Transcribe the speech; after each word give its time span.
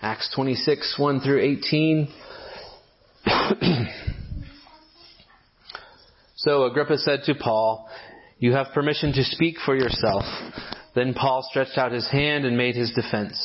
Acts 0.00 0.30
26, 0.34 0.94
1 0.96 1.20
through 1.20 1.40
18. 1.40 2.08
so 6.36 6.64
Agrippa 6.66 6.98
said 6.98 7.24
to 7.24 7.34
Paul, 7.34 7.88
You 8.38 8.52
have 8.52 8.68
permission 8.72 9.12
to 9.14 9.24
speak 9.24 9.56
for 9.64 9.74
yourself. 9.74 10.22
Then 10.94 11.14
Paul 11.14 11.44
stretched 11.50 11.76
out 11.76 11.90
his 11.90 12.08
hand 12.08 12.44
and 12.44 12.56
made 12.56 12.76
his 12.76 12.92
defense. 12.92 13.44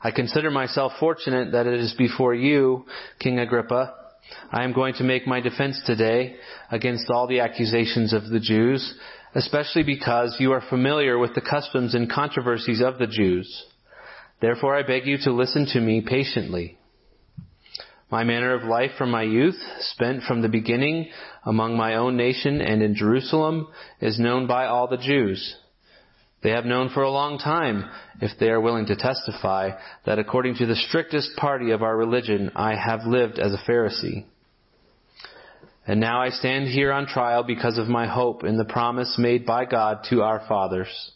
I 0.00 0.12
consider 0.12 0.50
myself 0.50 0.92
fortunate 1.00 1.50
that 1.52 1.66
it 1.66 1.80
is 1.80 1.94
before 1.98 2.34
you, 2.34 2.86
King 3.18 3.40
Agrippa. 3.40 3.94
I 4.52 4.62
am 4.62 4.72
going 4.72 4.94
to 4.94 5.04
make 5.04 5.26
my 5.26 5.40
defense 5.40 5.82
today 5.84 6.36
against 6.70 7.10
all 7.10 7.26
the 7.26 7.40
accusations 7.40 8.12
of 8.12 8.28
the 8.28 8.38
Jews, 8.40 8.94
especially 9.34 9.82
because 9.82 10.36
you 10.38 10.52
are 10.52 10.62
familiar 10.70 11.18
with 11.18 11.34
the 11.34 11.40
customs 11.40 11.96
and 11.96 12.08
controversies 12.08 12.80
of 12.80 12.98
the 12.98 13.08
Jews. 13.08 13.66
Therefore 14.42 14.76
I 14.76 14.82
beg 14.82 15.06
you 15.06 15.18
to 15.18 15.32
listen 15.32 15.66
to 15.72 15.80
me 15.80 16.02
patiently. 16.06 16.76
My 18.10 18.24
manner 18.24 18.54
of 18.54 18.64
life 18.64 18.90
from 18.98 19.10
my 19.10 19.22
youth, 19.22 19.56
spent 19.78 20.24
from 20.24 20.42
the 20.42 20.48
beginning 20.48 21.08
among 21.46 21.76
my 21.76 21.94
own 21.94 22.16
nation 22.16 22.60
and 22.60 22.82
in 22.82 22.96
Jerusalem, 22.96 23.68
is 24.00 24.18
known 24.18 24.48
by 24.48 24.66
all 24.66 24.88
the 24.88 24.98
Jews. 24.98 25.56
They 26.42 26.50
have 26.50 26.64
known 26.64 26.90
for 26.90 27.04
a 27.04 27.10
long 27.10 27.38
time, 27.38 27.88
if 28.20 28.32
they 28.40 28.50
are 28.50 28.60
willing 28.60 28.86
to 28.86 28.96
testify, 28.96 29.70
that 30.06 30.18
according 30.18 30.56
to 30.56 30.66
the 30.66 30.74
strictest 30.74 31.36
party 31.36 31.70
of 31.70 31.84
our 31.84 31.96
religion, 31.96 32.50
I 32.56 32.74
have 32.74 33.06
lived 33.06 33.38
as 33.38 33.54
a 33.54 33.70
Pharisee. 33.70 34.24
And 35.86 36.00
now 36.00 36.20
I 36.20 36.30
stand 36.30 36.66
here 36.66 36.92
on 36.92 37.06
trial 37.06 37.44
because 37.44 37.78
of 37.78 37.86
my 37.86 38.08
hope 38.08 38.42
in 38.42 38.58
the 38.58 38.64
promise 38.64 39.16
made 39.18 39.46
by 39.46 39.66
God 39.66 39.98
to 40.10 40.22
our 40.22 40.42
fathers, 40.48 41.12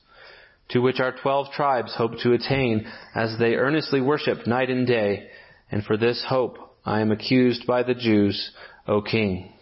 to 0.70 0.80
which 0.80 1.00
our 1.00 1.12
twelve 1.12 1.52
tribes 1.52 1.94
hope 1.94 2.12
to 2.22 2.32
attain 2.32 2.86
as 3.14 3.38
they 3.38 3.54
earnestly 3.54 4.00
worship 4.00 4.46
night 4.46 4.70
and 4.70 4.86
day. 4.86 5.28
And 5.70 5.84
for 5.84 5.96
this 5.96 6.24
hope 6.28 6.58
I 6.84 7.00
am 7.00 7.12
accused 7.12 7.66
by 7.66 7.82
the 7.82 7.94
Jews, 7.94 8.52
O 8.86 9.02
King. 9.02 9.52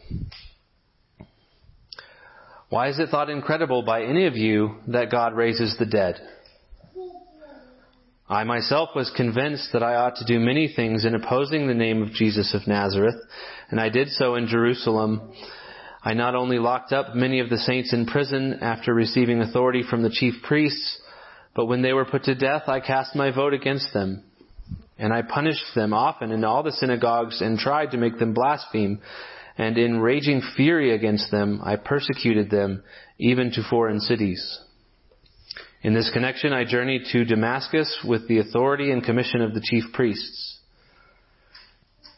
Why 2.68 2.88
is 2.88 2.98
it 2.98 3.08
thought 3.08 3.30
incredible 3.30 3.82
by 3.82 4.02
any 4.02 4.26
of 4.26 4.36
you 4.36 4.76
that 4.88 5.10
God 5.10 5.34
raises 5.34 5.76
the 5.78 5.86
dead? 5.86 6.16
I 8.28 8.44
myself 8.44 8.90
was 8.96 9.12
convinced 9.14 9.68
that 9.72 9.82
I 9.82 9.96
ought 9.96 10.16
to 10.16 10.24
do 10.24 10.40
many 10.40 10.72
things 10.74 11.04
in 11.04 11.14
opposing 11.14 11.66
the 11.68 11.74
name 11.74 12.02
of 12.02 12.12
Jesus 12.12 12.54
of 12.54 12.66
Nazareth, 12.66 13.20
and 13.70 13.78
I 13.78 13.90
did 13.90 14.08
so 14.08 14.34
in 14.34 14.46
Jerusalem. 14.46 15.32
I 16.04 16.14
not 16.14 16.34
only 16.34 16.58
locked 16.58 16.92
up 16.92 17.14
many 17.14 17.40
of 17.40 17.48
the 17.48 17.58
saints 17.58 17.92
in 17.92 18.06
prison 18.06 18.58
after 18.60 18.92
receiving 18.92 19.40
authority 19.40 19.82
from 19.88 20.02
the 20.02 20.10
chief 20.10 20.34
priests, 20.42 21.00
but 21.56 21.66
when 21.66 21.82
they 21.82 21.92
were 21.92 22.04
put 22.04 22.24
to 22.24 22.34
death, 22.34 22.64
I 22.68 22.80
cast 22.80 23.16
my 23.16 23.30
vote 23.30 23.54
against 23.54 23.92
them. 23.94 24.24
And 24.98 25.12
I 25.12 25.22
punished 25.22 25.74
them 25.74 25.92
often 25.92 26.30
in 26.30 26.44
all 26.44 26.62
the 26.62 26.72
synagogues 26.72 27.40
and 27.40 27.58
tried 27.58 27.92
to 27.92 27.96
make 27.96 28.18
them 28.18 28.34
blaspheme 28.34 29.00
and 29.56 29.78
in 29.78 30.00
raging 30.00 30.42
fury 30.56 30.92
against 30.94 31.30
them, 31.30 31.60
I 31.64 31.76
persecuted 31.76 32.50
them 32.50 32.82
even 33.18 33.52
to 33.52 33.62
foreign 33.68 34.00
cities. 34.00 34.60
In 35.82 35.94
this 35.94 36.10
connection, 36.12 36.52
I 36.52 36.64
journeyed 36.64 37.02
to 37.12 37.24
Damascus 37.24 38.00
with 38.04 38.26
the 38.26 38.38
authority 38.38 38.90
and 38.90 39.04
commission 39.04 39.42
of 39.42 39.54
the 39.54 39.62
chief 39.62 39.84
priests. 39.92 40.43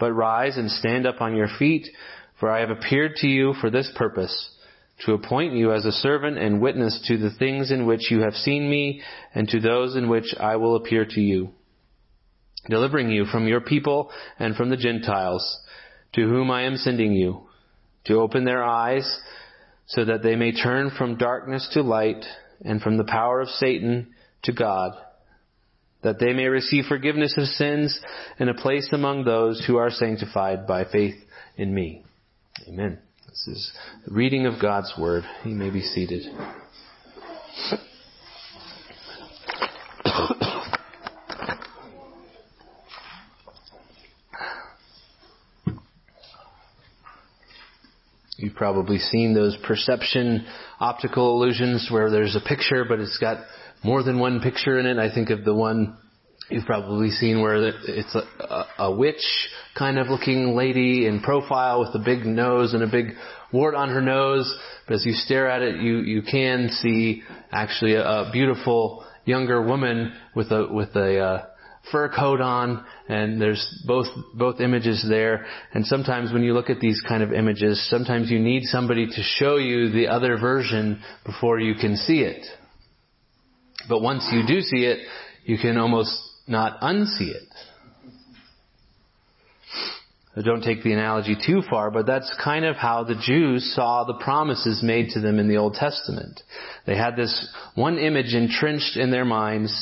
But 0.00 0.12
rise 0.12 0.56
and 0.56 0.70
stand 0.70 1.06
up 1.06 1.20
on 1.20 1.36
your 1.36 1.48
feet, 1.58 1.86
for 2.40 2.50
I 2.50 2.60
have 2.60 2.70
appeared 2.70 3.16
to 3.16 3.28
you 3.28 3.52
for 3.60 3.70
this 3.70 3.92
purpose, 3.94 4.50
to 5.04 5.12
appoint 5.12 5.52
you 5.52 5.72
as 5.72 5.84
a 5.84 5.92
servant 5.92 6.38
and 6.38 6.60
witness 6.60 7.04
to 7.06 7.18
the 7.18 7.30
things 7.30 7.70
in 7.70 7.86
which 7.86 8.10
you 8.10 8.22
have 8.22 8.34
seen 8.34 8.68
me 8.68 9.02
and 9.34 9.46
to 9.48 9.60
those 9.60 9.94
in 9.96 10.08
which 10.08 10.34
I 10.40 10.56
will 10.56 10.76
appear 10.76 11.04
to 11.04 11.20
you, 11.20 11.50
delivering 12.68 13.10
you 13.10 13.26
from 13.26 13.46
your 13.46 13.60
people 13.60 14.10
and 14.38 14.56
from 14.56 14.70
the 14.70 14.76
Gentiles, 14.76 15.60
to 16.14 16.22
whom 16.22 16.50
I 16.50 16.62
am 16.62 16.76
sending 16.76 17.12
you 17.12 17.42
to 18.06 18.20
open 18.20 18.44
their 18.44 18.64
eyes 18.64 19.20
so 19.86 20.04
that 20.04 20.22
they 20.22 20.36
may 20.36 20.52
turn 20.52 20.90
from 20.96 21.16
darkness 21.16 21.68
to 21.74 21.82
light 21.82 22.24
and 22.64 22.80
from 22.80 22.96
the 22.96 23.04
power 23.04 23.40
of 23.40 23.48
Satan 23.48 24.14
to 24.44 24.52
God, 24.52 24.92
that 26.02 26.18
they 26.18 26.32
may 26.32 26.46
receive 26.46 26.86
forgiveness 26.86 27.34
of 27.36 27.46
sins 27.46 28.00
and 28.38 28.48
a 28.48 28.54
place 28.54 28.88
among 28.92 29.24
those 29.24 29.62
who 29.66 29.76
are 29.76 29.90
sanctified 29.90 30.66
by 30.66 30.84
faith 30.84 31.14
in 31.56 31.74
me. 31.74 32.02
Amen. 32.68 32.98
This 33.28 33.46
is 33.48 33.72
the 34.06 34.12
reading 34.12 34.46
of 34.46 34.60
God's 34.60 34.92
Word. 34.98 35.24
You 35.44 35.54
may 35.54 35.70
be 35.70 35.82
seated. 35.82 36.22
You've 48.36 48.54
probably 48.54 48.98
seen 48.98 49.34
those 49.34 49.56
perception 49.66 50.46
optical 50.80 51.34
illusions 51.34 51.88
where 51.90 52.10
there's 52.10 52.36
a 52.36 52.40
picture, 52.40 52.86
but 52.88 52.98
it's 52.98 53.18
got 53.18 53.44
more 53.82 54.02
than 54.02 54.18
one 54.18 54.40
picture 54.40 54.78
in 54.78 54.86
it. 54.86 54.98
I 54.98 55.12
think 55.12 55.30
of 55.30 55.44
the 55.44 55.54
one 55.54 55.96
you've 56.50 56.66
probably 56.66 57.10
seen 57.10 57.40
where 57.40 57.68
it's 57.68 58.14
a, 58.14 58.22
a, 58.42 58.66
a 58.78 58.96
witch 58.96 59.24
kind 59.78 59.98
of 59.98 60.08
looking 60.08 60.56
lady 60.56 61.06
in 61.06 61.20
profile 61.20 61.80
with 61.80 61.94
a 61.94 62.04
big 62.04 62.26
nose 62.26 62.74
and 62.74 62.82
a 62.82 62.88
big 62.88 63.14
wart 63.52 63.74
on 63.74 63.88
her 63.88 64.00
nose. 64.00 64.52
But 64.86 64.94
as 64.94 65.06
you 65.06 65.12
stare 65.12 65.48
at 65.48 65.62
it, 65.62 65.80
you, 65.80 65.98
you 65.98 66.22
can 66.22 66.68
see 66.70 67.22
actually 67.52 67.94
a, 67.94 68.04
a 68.04 68.30
beautiful 68.32 69.04
younger 69.24 69.62
woman 69.62 70.12
with 70.34 70.50
a, 70.50 70.66
with 70.70 70.94
a, 70.96 71.18
uh, 71.18 71.46
fur 71.90 72.08
coat 72.10 72.40
on 72.40 72.84
and 73.08 73.40
there's 73.40 73.82
both 73.86 74.06
both 74.34 74.60
images 74.60 75.04
there 75.08 75.46
and 75.72 75.84
sometimes 75.86 76.30
when 76.30 76.42
you 76.42 76.52
look 76.52 76.68
at 76.68 76.78
these 76.78 77.02
kind 77.08 77.22
of 77.22 77.32
images 77.32 77.88
sometimes 77.88 78.30
you 78.30 78.38
need 78.38 78.62
somebody 78.64 79.06
to 79.06 79.22
show 79.22 79.56
you 79.56 79.90
the 79.90 80.06
other 80.06 80.36
version 80.38 81.02
before 81.24 81.58
you 81.58 81.74
can 81.74 81.96
see 81.96 82.20
it 82.20 82.46
but 83.88 84.00
once 84.00 84.28
you 84.32 84.46
do 84.46 84.60
see 84.60 84.84
it 84.84 84.98
you 85.44 85.58
can 85.58 85.76
almost 85.76 86.16
not 86.46 86.80
unsee 86.80 87.34
it 87.34 87.48
so 90.34 90.42
don't 90.42 90.62
take 90.62 90.84
the 90.84 90.92
analogy 90.92 91.34
too 91.34 91.60
far, 91.68 91.90
but 91.90 92.06
that's 92.06 92.32
kind 92.42 92.64
of 92.64 92.76
how 92.76 93.02
the 93.02 93.20
Jews 93.20 93.74
saw 93.74 94.04
the 94.04 94.14
promises 94.14 94.80
made 94.80 95.10
to 95.10 95.20
them 95.20 95.40
in 95.40 95.48
the 95.48 95.56
Old 95.56 95.74
Testament. 95.74 96.40
They 96.86 96.96
had 96.96 97.16
this 97.16 97.48
one 97.74 97.98
image 97.98 98.32
entrenched 98.32 98.96
in 98.96 99.10
their 99.10 99.24
minds 99.24 99.74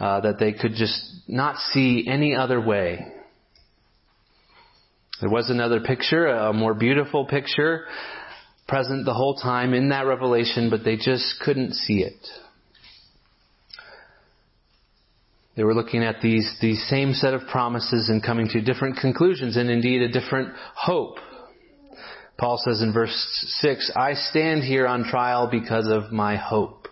uh, 0.00 0.20
that 0.22 0.40
they 0.40 0.52
could 0.54 0.72
just 0.74 1.00
not 1.28 1.56
see 1.56 2.06
any 2.08 2.34
other 2.34 2.60
way. 2.60 3.06
There 5.20 5.30
was 5.30 5.50
another 5.50 5.78
picture, 5.80 6.26
a 6.26 6.52
more 6.52 6.74
beautiful 6.74 7.26
picture, 7.26 7.84
present 8.66 9.04
the 9.04 9.14
whole 9.14 9.36
time 9.36 9.72
in 9.72 9.90
that 9.90 10.06
revelation, 10.06 10.68
but 10.68 10.84
they 10.84 10.96
just 10.96 11.40
couldn't 11.44 11.74
see 11.74 12.02
it. 12.02 12.26
They 15.54 15.64
were 15.64 15.74
looking 15.74 16.02
at 16.02 16.20
these, 16.22 16.50
these 16.60 16.82
same 16.88 17.12
set 17.12 17.34
of 17.34 17.42
promises 17.48 18.08
and 18.08 18.22
coming 18.22 18.48
to 18.48 18.62
different 18.62 18.96
conclusions 18.96 19.56
and 19.56 19.70
indeed 19.70 20.00
a 20.02 20.08
different 20.08 20.54
hope. 20.74 21.18
Paul 22.38 22.58
says 22.58 22.80
in 22.80 22.92
verse 22.92 23.14
6, 23.60 23.92
I 23.94 24.14
stand 24.14 24.64
here 24.64 24.86
on 24.86 25.04
trial 25.04 25.48
because 25.50 25.86
of 25.88 26.10
my 26.10 26.36
hope. 26.36 26.88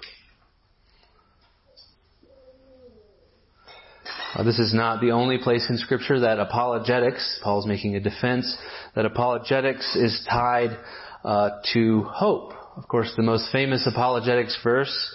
This 4.44 4.58
is 4.58 4.72
not 4.72 5.00
the 5.00 5.10
only 5.10 5.38
place 5.38 5.66
in 5.68 5.76
scripture 5.76 6.20
that 6.20 6.38
apologetics, 6.38 7.40
Paul's 7.42 7.66
making 7.66 7.96
a 7.96 8.00
defense, 8.00 8.56
that 8.94 9.04
apologetics 9.04 9.96
is 9.96 10.24
tied 10.30 10.78
uh, 11.24 11.50
to 11.74 12.04
hope. 12.04 12.52
Of 12.76 12.86
course, 12.88 13.12
the 13.16 13.22
most 13.22 13.50
famous 13.50 13.86
apologetics 13.86 14.58
verse 14.62 15.14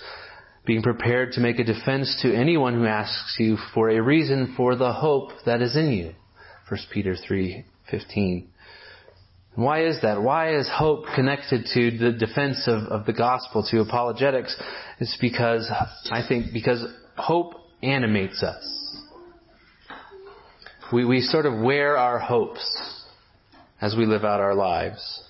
being 0.65 0.81
prepared 0.81 1.33
to 1.33 1.41
make 1.41 1.59
a 1.59 1.63
defense 1.63 2.19
to 2.21 2.33
anyone 2.33 2.73
who 2.73 2.85
asks 2.85 3.35
you 3.39 3.57
for 3.73 3.89
a 3.89 4.01
reason 4.01 4.53
for 4.57 4.75
the 4.75 4.91
hope 4.91 5.31
that 5.45 5.61
is 5.61 5.75
in 5.75 5.91
you. 5.91 6.13
1 6.69 6.79
Peter 6.91 7.15
3:15. 7.15 8.47
Why 9.55 9.85
is 9.85 10.01
that? 10.01 10.21
Why 10.21 10.55
is 10.55 10.67
hope 10.67 11.05
connected 11.15 11.65
to 11.73 11.97
the 11.97 12.11
defense 12.11 12.67
of, 12.67 12.83
of 12.83 13.05
the 13.05 13.13
gospel, 13.13 13.65
to 13.71 13.79
apologetics? 13.79 14.55
It's 14.99 15.17
because, 15.21 15.71
I 16.11 16.27
think, 16.27 16.51
because 16.51 16.83
hope 17.15 17.53
animates 17.81 18.43
us. 18.43 18.97
we, 20.91 21.05
we 21.05 21.21
sort 21.21 21.45
of 21.45 21.57
wear 21.57 21.97
our 21.97 22.19
hopes 22.19 23.05
as 23.79 23.95
we 23.95 24.05
live 24.05 24.25
out 24.25 24.41
our 24.41 24.55
lives. 24.55 25.23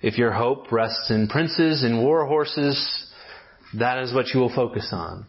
If 0.00 0.18
your 0.18 0.32
hope 0.32 0.72
rests 0.72 1.10
in 1.10 1.28
princes 1.28 1.84
and 1.84 2.02
war 2.02 2.26
horses, 2.26 3.01
that 3.78 3.98
is 3.98 4.14
what 4.14 4.28
you 4.34 4.40
will 4.40 4.54
focus 4.54 4.88
on. 4.92 5.26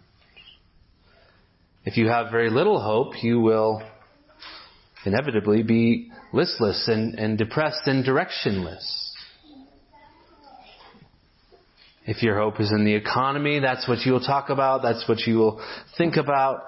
If 1.86 1.98
you 1.98 2.08
have 2.08 2.32
very 2.32 2.50
little 2.50 2.82
hope, 2.82 3.24
you 3.24 3.40
will 3.40 3.82
inevitably 5.06 5.64
be 5.64 6.12
listless 6.32 6.88
and, 6.88 7.16
and 7.20 7.38
depressed 7.38 7.88
and 7.88 8.06
directionless. 8.06 9.04
If 12.06 12.22
your 12.22 12.38
hope 12.38 12.60
is 12.60 12.72
in 12.72 12.84
the 12.84 12.94
economy, 12.96 13.60
that's 13.60 13.88
what 13.88 14.00
you 14.00 14.12
will 14.12 14.20
talk 14.20 14.50
about. 14.50 14.82
That's 14.82 15.08
what 15.08 15.20
you 15.20 15.38
will 15.38 15.64
think 15.98 16.18
about 16.18 16.64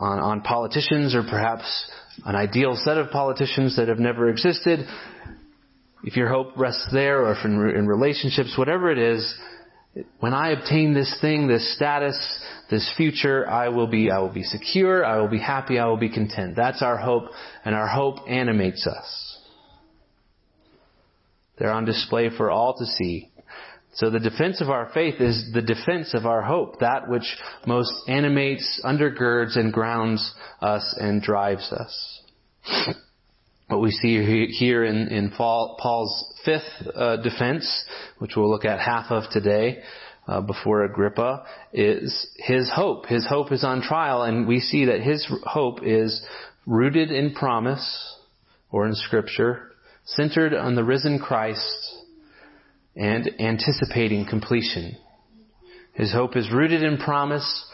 on, 0.00 0.18
on 0.18 0.40
politicians 0.40 1.14
or 1.14 1.22
perhaps 1.22 1.90
an 2.24 2.34
ideal 2.34 2.74
set 2.84 2.96
of 2.96 3.10
politicians 3.10 3.76
that 3.76 3.88
have 3.88 3.98
never 3.98 4.30
existed. 4.30 4.80
If 6.04 6.16
your 6.16 6.28
hope 6.28 6.56
rests 6.56 6.88
there 6.92 7.26
or 7.26 7.36
in, 7.44 7.76
in 7.76 7.86
relationships, 7.86 8.54
whatever 8.56 8.90
it 8.90 8.98
is, 8.98 9.34
when 10.20 10.34
I 10.34 10.50
obtain 10.50 10.94
this 10.94 11.16
thing, 11.20 11.48
this 11.48 11.74
status, 11.74 12.16
this 12.70 12.92
future, 12.96 13.48
I 13.48 13.68
will 13.68 13.86
be, 13.86 14.10
I 14.10 14.18
will 14.18 14.32
be 14.32 14.42
secure, 14.42 15.04
I 15.04 15.18
will 15.18 15.28
be 15.28 15.38
happy, 15.38 15.78
I 15.78 15.86
will 15.86 15.96
be 15.96 16.10
content. 16.10 16.54
That's 16.56 16.82
our 16.82 16.96
hope, 16.96 17.30
and 17.64 17.74
our 17.74 17.88
hope 17.88 18.18
animates 18.28 18.86
us. 18.86 19.38
They're 21.58 21.72
on 21.72 21.84
display 21.84 22.30
for 22.36 22.50
all 22.50 22.76
to 22.76 22.84
see. 22.84 23.30
So 23.94 24.10
the 24.10 24.20
defense 24.20 24.60
of 24.60 24.70
our 24.70 24.90
faith 24.94 25.20
is 25.20 25.50
the 25.52 25.62
defense 25.62 26.14
of 26.14 26.24
our 26.24 26.42
hope, 26.42 26.80
that 26.80 27.08
which 27.08 27.36
most 27.66 27.92
animates, 28.06 28.80
undergirds, 28.84 29.58
and 29.58 29.72
grounds 29.72 30.34
us 30.60 30.96
and 31.00 31.20
drives 31.20 31.72
us. 31.72 32.22
What 33.68 33.82
we 33.82 33.90
see 33.90 34.48
here 34.50 34.82
in, 34.82 35.08
in 35.08 35.30
Paul's 35.30 36.24
fifth 36.42 36.62
uh, 36.94 37.18
defense, 37.18 37.84
which 38.18 38.32
we'll 38.34 38.50
look 38.50 38.64
at 38.64 38.80
half 38.80 39.10
of 39.10 39.24
today, 39.30 39.82
uh, 40.26 40.40
before 40.40 40.84
Agrippa, 40.84 41.44
is 41.74 42.26
his 42.38 42.70
hope. 42.74 43.04
His 43.06 43.26
hope 43.26 43.52
is 43.52 43.64
on 43.64 43.82
trial, 43.82 44.22
and 44.22 44.48
we 44.48 44.60
see 44.60 44.86
that 44.86 45.02
his 45.02 45.26
hope 45.42 45.80
is 45.82 46.24
rooted 46.64 47.10
in 47.10 47.34
promise 47.34 48.16
or 48.70 48.86
in 48.86 48.94
Scripture, 48.94 49.72
centered 50.04 50.54
on 50.54 50.74
the 50.74 50.84
risen 50.84 51.18
Christ, 51.18 51.94
and 52.96 53.30
anticipating 53.38 54.26
completion. 54.26 54.96
His 55.92 56.10
hope 56.10 56.36
is 56.36 56.50
rooted 56.50 56.82
in 56.82 56.96
promise, 56.96 57.66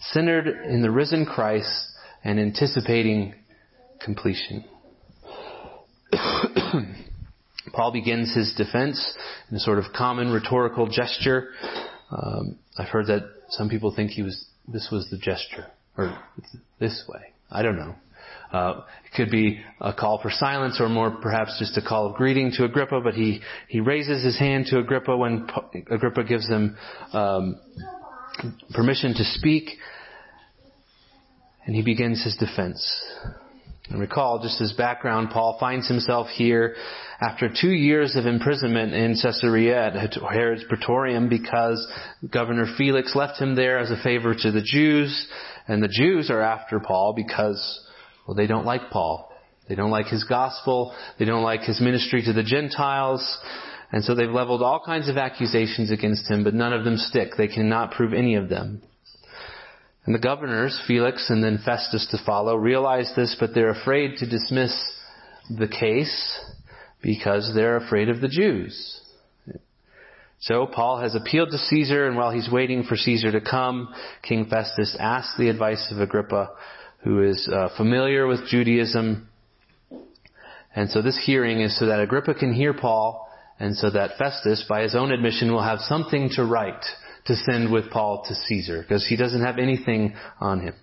centered 0.00 0.48
in 0.48 0.82
the 0.82 0.90
risen 0.90 1.26
Christ, 1.26 1.86
and 2.24 2.40
anticipating 2.40 3.34
completion. 4.00 4.64
Paul 7.72 7.92
begins 7.92 8.34
his 8.34 8.54
defense 8.56 9.16
in 9.50 9.56
a 9.56 9.60
sort 9.60 9.78
of 9.78 9.86
common 9.94 10.30
rhetorical 10.30 10.88
gesture. 10.88 11.50
Um, 12.10 12.58
I've 12.78 12.88
heard 12.88 13.06
that 13.06 13.28
some 13.50 13.68
people 13.68 13.94
think 13.94 14.10
he 14.12 14.22
was 14.22 14.46
this 14.66 14.88
was 14.90 15.08
the 15.10 15.18
gesture 15.18 15.66
or 15.96 16.18
this 16.78 17.04
way. 17.08 17.20
I 17.50 17.62
don't 17.62 17.76
know. 17.76 17.94
Uh, 18.52 18.82
it 19.04 19.14
could 19.14 19.30
be 19.30 19.60
a 19.80 19.92
call 19.92 20.20
for 20.22 20.30
silence 20.30 20.78
or 20.80 20.88
more 20.88 21.10
perhaps 21.10 21.58
just 21.58 21.76
a 21.76 21.82
call 21.82 22.06
of 22.06 22.16
greeting 22.16 22.50
to 22.52 22.64
Agrippa, 22.64 23.00
but 23.02 23.14
he, 23.14 23.40
he 23.68 23.80
raises 23.80 24.24
his 24.24 24.38
hand 24.38 24.66
to 24.66 24.78
Agrippa 24.78 25.14
when 25.16 25.46
Agrippa 25.90 26.24
gives 26.24 26.48
him 26.48 26.76
um, 27.12 27.60
permission 28.72 29.12
to 29.14 29.24
speak, 29.24 29.70
and 31.66 31.76
he 31.76 31.82
begins 31.82 32.24
his 32.24 32.36
defense. 32.36 33.04
And 33.90 34.00
recall, 34.00 34.40
just 34.42 34.60
as 34.60 34.72
background, 34.72 35.30
Paul 35.30 35.56
finds 35.58 35.88
himself 35.88 36.28
here 36.28 36.76
after 37.20 37.48
two 37.48 37.70
years 37.70 38.16
of 38.16 38.26
imprisonment 38.26 38.92
in 38.92 39.16
Caesarea 39.20 39.86
at 39.86 40.14
Herod's 40.14 40.64
Praetorium 40.68 41.28
because 41.28 41.90
Governor 42.30 42.66
Felix 42.76 43.14
left 43.14 43.40
him 43.40 43.54
there 43.54 43.78
as 43.78 43.90
a 43.90 44.02
favor 44.02 44.34
to 44.34 44.52
the 44.52 44.62
Jews, 44.62 45.26
and 45.66 45.82
the 45.82 45.88
Jews 45.88 46.30
are 46.30 46.42
after 46.42 46.80
Paul 46.80 47.14
because 47.16 47.84
well, 48.26 48.34
they 48.34 48.46
don't 48.46 48.66
like 48.66 48.90
Paul. 48.90 49.32
They 49.68 49.74
don't 49.74 49.90
like 49.90 50.06
his 50.06 50.24
gospel. 50.24 50.94
They 51.18 51.24
don't 51.24 51.42
like 51.42 51.62
his 51.62 51.80
ministry 51.80 52.22
to 52.24 52.32
the 52.32 52.42
Gentiles. 52.42 53.38
And 53.90 54.04
so 54.04 54.14
they've 54.14 54.28
leveled 54.28 54.62
all 54.62 54.82
kinds 54.84 55.08
of 55.08 55.16
accusations 55.16 55.90
against 55.90 56.30
him, 56.30 56.44
but 56.44 56.52
none 56.52 56.74
of 56.74 56.84
them 56.84 56.98
stick. 56.98 57.30
They 57.36 57.48
cannot 57.48 57.92
prove 57.92 58.12
any 58.12 58.34
of 58.34 58.50
them. 58.50 58.82
And 60.08 60.14
the 60.14 60.20
governors, 60.20 60.80
Felix 60.86 61.28
and 61.28 61.44
then 61.44 61.58
Festus 61.62 62.06
to 62.12 62.24
follow, 62.24 62.56
realize 62.56 63.12
this, 63.14 63.36
but 63.38 63.50
they're 63.52 63.68
afraid 63.68 64.16
to 64.16 64.26
dismiss 64.26 64.72
the 65.50 65.68
case 65.68 66.40
because 67.02 67.52
they're 67.54 67.76
afraid 67.76 68.08
of 68.08 68.22
the 68.22 68.28
Jews. 68.28 69.02
So 70.40 70.66
Paul 70.66 71.00
has 71.00 71.14
appealed 71.14 71.50
to 71.50 71.58
Caesar, 71.58 72.06
and 72.06 72.16
while 72.16 72.30
he's 72.30 72.48
waiting 72.50 72.84
for 72.84 72.96
Caesar 72.96 73.32
to 73.32 73.42
come, 73.42 73.92
King 74.22 74.46
Festus 74.46 74.96
asks 74.98 75.36
the 75.36 75.50
advice 75.50 75.92
of 75.92 76.00
Agrippa 76.00 76.52
who 77.04 77.22
is 77.22 77.46
uh, 77.46 77.68
familiar 77.76 78.26
with 78.26 78.48
Judaism. 78.48 79.28
And 80.74 80.88
so 80.88 81.02
this 81.02 81.22
hearing 81.22 81.60
is 81.60 81.78
so 81.78 81.84
that 81.84 82.00
Agrippa 82.00 82.32
can 82.32 82.54
hear 82.54 82.72
Paul 82.72 83.28
and 83.60 83.76
so 83.76 83.90
that 83.90 84.16
Festus, 84.16 84.64
by 84.66 84.84
his 84.84 84.94
own 84.94 85.12
admission, 85.12 85.52
will 85.52 85.62
have 85.62 85.80
something 85.80 86.30
to 86.36 86.46
write 86.46 86.86
to 87.28 87.36
send 87.36 87.72
with 87.72 87.90
Paul 87.90 88.24
to 88.26 88.34
Caesar 88.34 88.82
because 88.82 89.06
he 89.06 89.16
doesn't 89.16 89.42
have 89.42 89.58
anything 89.58 90.14
on 90.40 90.60
him. 90.60 90.74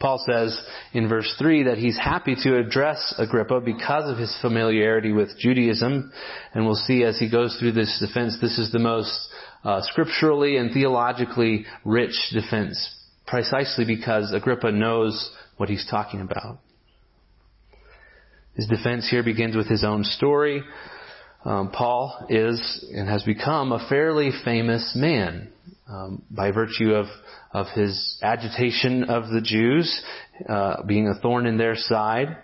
Paul 0.00 0.20
says 0.26 0.60
in 0.92 1.08
verse 1.08 1.32
3 1.38 1.64
that 1.64 1.78
he's 1.78 1.96
happy 1.96 2.34
to 2.42 2.58
address 2.58 3.14
Agrippa 3.18 3.60
because 3.60 4.10
of 4.10 4.18
his 4.18 4.36
familiarity 4.42 5.12
with 5.12 5.38
Judaism. 5.38 6.12
And 6.52 6.66
we'll 6.66 6.74
see 6.74 7.04
as 7.04 7.20
he 7.20 7.30
goes 7.30 7.56
through 7.60 7.72
this 7.72 8.04
defense, 8.04 8.36
this 8.40 8.58
is 8.58 8.72
the 8.72 8.80
most 8.80 9.28
uh, 9.62 9.80
scripturally 9.82 10.56
and 10.56 10.72
theologically 10.72 11.66
rich 11.84 12.14
defense 12.32 12.98
precisely 13.26 13.84
because 13.84 14.32
Agrippa 14.34 14.72
knows 14.72 15.32
what 15.56 15.68
he's 15.68 15.86
talking 15.88 16.20
about. 16.20 16.58
His 18.54 18.66
defense 18.66 19.08
here 19.08 19.22
begins 19.22 19.56
with 19.56 19.68
his 19.68 19.84
own 19.84 20.04
story. 20.04 20.62
Um, 21.44 21.70
Paul 21.70 22.26
is 22.28 22.84
and 22.94 23.08
has 23.08 23.24
become 23.24 23.72
a 23.72 23.86
fairly 23.88 24.30
famous 24.44 24.92
man 24.94 25.52
um, 25.88 26.22
by 26.30 26.52
virtue 26.52 26.92
of 26.92 27.06
of 27.52 27.66
his 27.74 28.18
agitation 28.22 29.04
of 29.04 29.28
the 29.28 29.42
Jews, 29.42 30.02
uh, 30.48 30.82
being 30.84 31.08
a 31.08 31.14
thorn 31.20 31.46
in 31.46 31.58
their 31.58 31.76
side. 31.76 32.36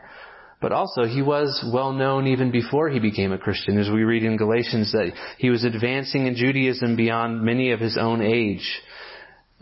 But 0.60 0.72
also, 0.72 1.04
he 1.04 1.22
was 1.22 1.64
well 1.72 1.92
known 1.92 2.26
even 2.26 2.50
before 2.50 2.90
he 2.90 2.98
became 2.98 3.32
a 3.32 3.38
Christian, 3.38 3.78
as 3.78 3.88
we 3.88 4.02
read 4.02 4.24
in 4.24 4.36
Galatians 4.36 4.92
that 4.92 5.12
he 5.38 5.50
was 5.50 5.64
advancing 5.64 6.26
in 6.26 6.34
Judaism 6.34 6.96
beyond 6.96 7.42
many 7.42 7.70
of 7.70 7.78
his 7.78 7.96
own 7.96 8.22
age. 8.22 8.80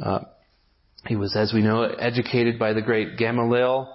Uh, 0.02 0.20
he 1.06 1.14
was, 1.14 1.36
as 1.36 1.52
we 1.52 1.60
know, 1.60 1.82
educated 1.82 2.58
by 2.58 2.72
the 2.72 2.80
great 2.80 3.18
Gamaliel. 3.18 3.94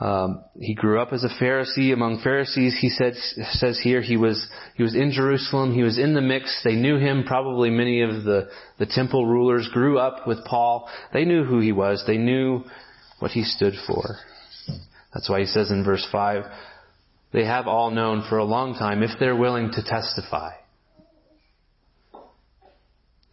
Um, 0.00 0.42
he 0.58 0.74
grew 0.74 1.00
up 1.00 1.12
as 1.12 1.22
a 1.22 1.28
Pharisee 1.28 1.92
among 1.92 2.22
Pharisees. 2.22 2.76
He 2.80 2.88
said, 2.88 3.14
says 3.52 3.78
here 3.80 4.00
he 4.00 4.16
was 4.16 4.48
he 4.74 4.82
was 4.82 4.96
in 4.96 5.12
Jerusalem. 5.12 5.72
He 5.72 5.82
was 5.82 5.98
in 5.98 6.14
the 6.14 6.20
mix. 6.20 6.62
They 6.64 6.74
knew 6.74 6.98
him. 6.98 7.24
Probably 7.24 7.70
many 7.70 8.02
of 8.02 8.24
the 8.24 8.48
the 8.78 8.86
temple 8.86 9.26
rulers 9.26 9.68
grew 9.72 9.98
up 9.98 10.26
with 10.26 10.44
Paul. 10.44 10.88
They 11.12 11.24
knew 11.24 11.44
who 11.44 11.60
he 11.60 11.72
was. 11.72 12.02
They 12.06 12.16
knew 12.16 12.64
what 13.20 13.30
he 13.30 13.44
stood 13.44 13.74
for. 13.86 14.16
That's 15.14 15.28
why 15.28 15.40
he 15.40 15.46
says 15.46 15.70
in 15.70 15.84
verse 15.84 16.06
five, 16.10 16.44
they 17.32 17.44
have 17.44 17.68
all 17.68 17.90
known 17.90 18.24
for 18.28 18.38
a 18.38 18.44
long 18.44 18.74
time 18.74 19.02
if 19.02 19.10
they're 19.20 19.36
willing 19.36 19.70
to 19.72 19.84
testify. 19.84 20.52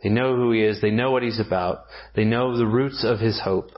They 0.04 0.10
know 0.10 0.36
who 0.36 0.52
he 0.52 0.62
is. 0.62 0.82
They 0.82 0.92
know 0.92 1.12
what 1.12 1.24
he's 1.24 1.40
about. 1.40 1.86
They 2.16 2.24
know 2.24 2.58
the 2.58 2.68
roots 2.68 3.04
of 3.04 3.20
his 3.20 3.42
hope. 3.44 3.72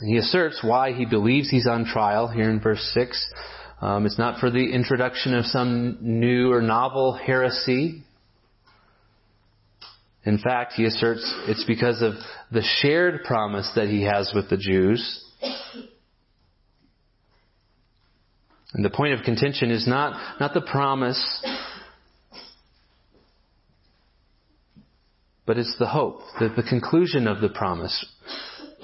And 0.00 0.10
he 0.10 0.16
asserts 0.16 0.60
why 0.62 0.92
he 0.92 1.04
believes 1.04 1.50
he's 1.50 1.66
on 1.66 1.84
trial 1.84 2.28
here 2.28 2.50
in 2.50 2.60
verse 2.60 2.82
6. 2.94 3.34
Um, 3.80 4.06
it's 4.06 4.18
not 4.18 4.40
for 4.40 4.50
the 4.50 4.72
introduction 4.72 5.34
of 5.34 5.46
some 5.46 5.98
new 6.00 6.52
or 6.52 6.62
novel 6.62 7.12
heresy. 7.14 8.02
In 10.24 10.38
fact, 10.38 10.74
he 10.74 10.84
asserts 10.84 11.22
it's 11.46 11.64
because 11.64 12.02
of 12.02 12.14
the 12.52 12.62
shared 12.62 13.24
promise 13.24 13.70
that 13.76 13.88
he 13.88 14.02
has 14.02 14.32
with 14.34 14.50
the 14.50 14.56
Jews. 14.56 15.24
And 18.74 18.84
the 18.84 18.90
point 18.90 19.14
of 19.14 19.24
contention 19.24 19.70
is 19.70 19.86
not, 19.86 20.40
not 20.40 20.54
the 20.54 20.60
promise 20.60 21.42
but 25.48 25.56
it's 25.56 25.74
the 25.78 25.86
hope, 25.86 26.20
the, 26.38 26.50
the 26.54 26.62
conclusion 26.62 27.26
of 27.26 27.40
the 27.40 27.48
promise. 27.48 28.04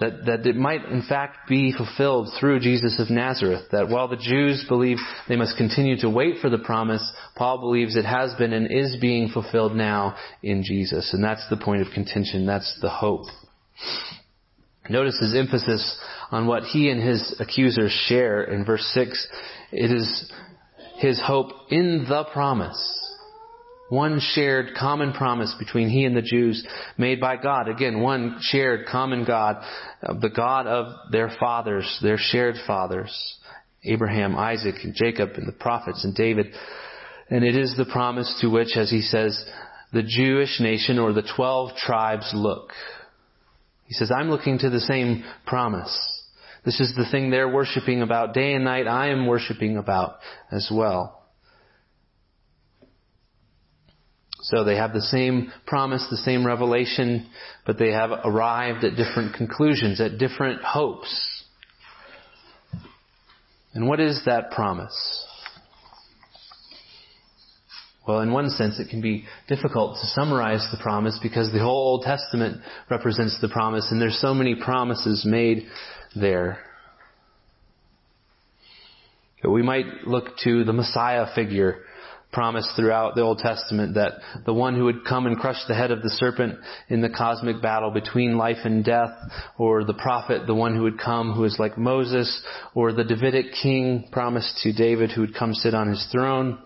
That, 0.00 0.24
that 0.26 0.46
it 0.46 0.56
might 0.56 0.84
in 0.86 1.02
fact 1.02 1.48
be 1.48 1.72
fulfilled 1.72 2.28
through 2.40 2.58
Jesus 2.60 2.98
of 2.98 3.10
Nazareth. 3.10 3.66
That 3.70 3.88
while 3.88 4.08
the 4.08 4.16
Jews 4.16 4.64
believe 4.68 4.96
they 5.28 5.36
must 5.36 5.56
continue 5.56 5.96
to 5.98 6.10
wait 6.10 6.38
for 6.40 6.50
the 6.50 6.58
promise, 6.58 7.12
Paul 7.36 7.58
believes 7.58 7.94
it 7.94 8.04
has 8.04 8.34
been 8.34 8.52
and 8.52 8.66
is 8.70 8.96
being 9.00 9.28
fulfilled 9.28 9.76
now 9.76 10.16
in 10.42 10.64
Jesus. 10.64 11.14
And 11.14 11.22
that's 11.22 11.48
the 11.48 11.56
point 11.56 11.82
of 11.82 11.92
contention. 11.94 12.44
That's 12.44 12.76
the 12.82 12.90
hope. 12.90 13.26
Notice 14.90 15.18
his 15.18 15.34
emphasis 15.34 15.98
on 16.30 16.46
what 16.46 16.64
he 16.64 16.90
and 16.90 17.00
his 17.00 17.36
accusers 17.38 17.92
share 18.06 18.42
in 18.42 18.64
verse 18.64 18.84
6. 18.94 19.28
It 19.72 19.90
is 19.90 20.32
his 20.96 21.20
hope 21.24 21.52
in 21.70 22.04
the 22.08 22.24
promise. 22.32 23.03
One 23.88 24.19
shared 24.21 24.75
common 24.79 25.12
promise 25.12 25.55
between 25.59 25.88
he 25.88 26.05
and 26.05 26.17
the 26.17 26.23
Jews 26.23 26.67
made 26.97 27.21
by 27.21 27.37
God. 27.37 27.69
Again, 27.69 28.00
one 28.00 28.38
shared 28.41 28.87
common 28.87 29.25
God, 29.25 29.62
uh, 30.03 30.14
the 30.21 30.31
God 30.31 30.67
of 30.67 31.12
their 31.12 31.31
fathers, 31.38 31.99
their 32.03 32.19
shared 32.19 32.57
fathers. 32.67 33.37
Abraham, 33.85 34.35
Isaac, 34.37 34.76
and 34.83 34.95
Jacob, 34.95 35.33
and 35.37 35.47
the 35.47 35.53
prophets, 35.53 36.05
and 36.05 36.14
David. 36.14 36.47
And 37.29 37.45
it 37.45 37.55
is 37.55 37.76
the 37.76 37.85
promise 37.85 38.38
to 38.41 38.49
which, 38.49 38.76
as 38.76 38.91
he 38.91 39.03
says, 39.03 39.45
the 39.93 40.03
Jewish 40.03 40.59
nation 40.61 40.99
or 40.99 41.12
the 41.12 41.29
twelve 41.37 41.76
tribes 41.76 42.33
look. 42.35 42.73
He 43.85 43.93
says, 43.93 44.11
I'm 44.11 44.31
looking 44.31 44.59
to 44.61 44.71
the 44.71 44.81
same 44.81 45.25
promise. 45.47 45.95
This 46.64 46.81
is 46.81 46.95
the 46.97 47.07
thing 47.11 47.31
they're 47.31 47.53
worshiping 47.53 48.00
about 48.00 48.33
day 48.33 48.55
and 48.55 48.64
night. 48.64 48.88
I 48.88 49.11
am 49.11 49.26
worshiping 49.26 49.76
about 49.76 50.17
as 50.50 50.71
well. 50.73 51.24
So 54.44 54.62
they 54.62 54.76
have 54.76 54.92
the 54.92 55.00
same 55.00 55.50
promise, 55.66 56.06
the 56.10 56.18
same 56.18 56.46
revelation, 56.46 57.26
but 57.64 57.78
they 57.78 57.92
have 57.92 58.10
arrived 58.10 58.84
at 58.84 58.94
different 58.94 59.34
conclusions, 59.34 60.02
at 60.02 60.18
different 60.18 60.62
hopes. 60.62 61.44
And 63.72 63.88
what 63.88 64.00
is 64.00 64.20
that 64.26 64.50
promise? 64.50 64.94
Well, 68.06 68.20
in 68.20 68.32
one 68.32 68.50
sense, 68.50 68.78
it 68.78 68.90
can 68.90 69.00
be 69.00 69.24
difficult 69.48 69.96
to 70.02 70.06
summarize 70.08 70.66
the 70.70 70.82
promise 70.82 71.18
because 71.22 71.50
the 71.50 71.60
whole 71.60 71.92
Old 71.92 72.02
Testament 72.02 72.60
represents 72.90 73.38
the 73.40 73.48
promise 73.48 73.88
and 73.90 73.98
there's 73.98 74.20
so 74.20 74.34
many 74.34 74.56
promises 74.56 75.24
made 75.24 75.66
there. 76.14 76.58
But 79.42 79.52
we 79.52 79.62
might 79.62 80.06
look 80.06 80.36
to 80.44 80.64
the 80.64 80.74
Messiah 80.74 81.34
figure 81.34 81.78
promised 82.35 82.71
throughout 82.76 83.14
the 83.14 83.23
Old 83.23 83.38
Testament 83.38 83.95
that 83.95 84.12
the 84.45 84.53
one 84.53 84.75
who 84.75 84.85
would 84.85 85.05
come 85.09 85.26
and 85.26 85.38
crush 85.38 85.57
the 85.67 85.75
head 85.75 85.91
of 85.91 86.03
the 86.03 86.11
serpent 86.11 86.59
in 86.88 87.00
the 87.00 87.09
cosmic 87.09 87.62
battle 87.62 87.91
between 87.91 88.37
life 88.37 88.59
and 88.64 88.85
death, 88.85 89.12
or 89.57 89.85
the 89.85 89.95
prophet, 89.95 90.47
the 90.47 90.55
one 90.55 90.75
who 90.75 90.83
would 90.83 90.99
come 90.99 91.33
who 91.33 91.45
is 91.45 91.57
like 91.59 91.79
Moses, 91.79 92.43
or 92.75 92.93
the 92.93 93.05
Davidic 93.05 93.53
king 93.62 94.09
promised 94.12 94.59
to 94.64 94.73
David 94.73 95.12
who 95.12 95.23
would 95.23 95.35
come 95.35 95.55
sit 95.55 95.75
on 95.75 95.88
his 95.88 96.07
throne. 96.12 96.59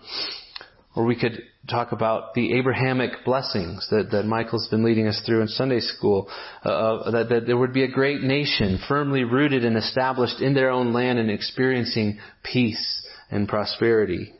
Or 0.95 1.05
we 1.05 1.17
could 1.17 1.43
talk 1.69 1.91
about 1.91 2.33
the 2.33 2.57
Abrahamic 2.57 3.23
blessings 3.23 3.87
that, 3.91 4.09
that 4.11 4.25
Michael's 4.25 4.67
been 4.69 4.83
leading 4.83 5.07
us 5.07 5.21
through 5.25 5.41
in 5.41 5.47
Sunday 5.47 5.79
school. 5.79 6.27
Uh, 6.63 7.11
that, 7.11 7.29
that 7.29 7.45
there 7.45 7.57
would 7.57 7.73
be 7.73 7.83
a 7.83 7.91
great 7.91 8.21
nation 8.21 8.79
firmly 8.87 9.23
rooted 9.23 9.63
and 9.63 9.77
established 9.77 10.41
in 10.41 10.55
their 10.55 10.71
own 10.71 10.93
land 10.93 11.19
and 11.19 11.29
experiencing 11.29 12.19
peace 12.43 13.07
and 13.29 13.47
prosperity. 13.47 14.33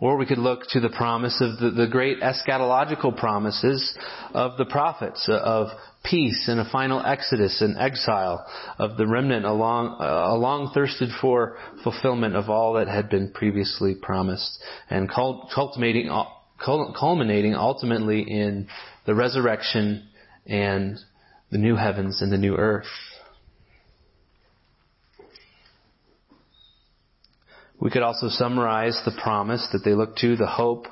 Or 0.00 0.16
we 0.16 0.24
could 0.24 0.38
look 0.38 0.62
to 0.70 0.80
the 0.80 0.88
promise 0.88 1.42
of 1.42 1.58
the, 1.58 1.70
the 1.70 1.86
great 1.86 2.20
eschatological 2.20 3.16
promises 3.16 3.96
of 4.32 4.56
the 4.56 4.64
prophets, 4.64 5.28
uh, 5.28 5.34
of 5.34 5.68
peace 6.02 6.46
and 6.48 6.58
a 6.58 6.70
final 6.70 7.04
exodus 7.04 7.60
and 7.60 7.76
exile 7.76 8.46
of 8.78 8.96
the 8.96 9.06
remnant 9.06 9.44
along, 9.44 9.98
uh, 10.00 10.34
along 10.34 10.72
thirsted 10.72 11.10
for 11.20 11.58
fulfillment 11.84 12.34
of 12.34 12.48
all 12.48 12.74
that 12.74 12.88
had 12.88 13.10
been 13.10 13.30
previously 13.30 13.94
promised 13.94 14.58
and 14.88 15.10
culminating, 15.10 16.10
culminating 16.58 17.54
ultimately 17.54 18.22
in 18.22 18.68
the 19.04 19.14
resurrection 19.14 20.08
and 20.46 20.98
the 21.50 21.58
new 21.58 21.76
heavens 21.76 22.22
and 22.22 22.32
the 22.32 22.38
new 22.38 22.56
earth. 22.56 22.86
We 27.80 27.90
could 27.90 28.02
also 28.02 28.28
summarize 28.28 29.00
the 29.04 29.18
promise 29.22 29.66
that 29.72 29.80
they 29.84 29.94
look 29.94 30.16
to, 30.16 30.36
the 30.36 30.46
hope, 30.46 30.86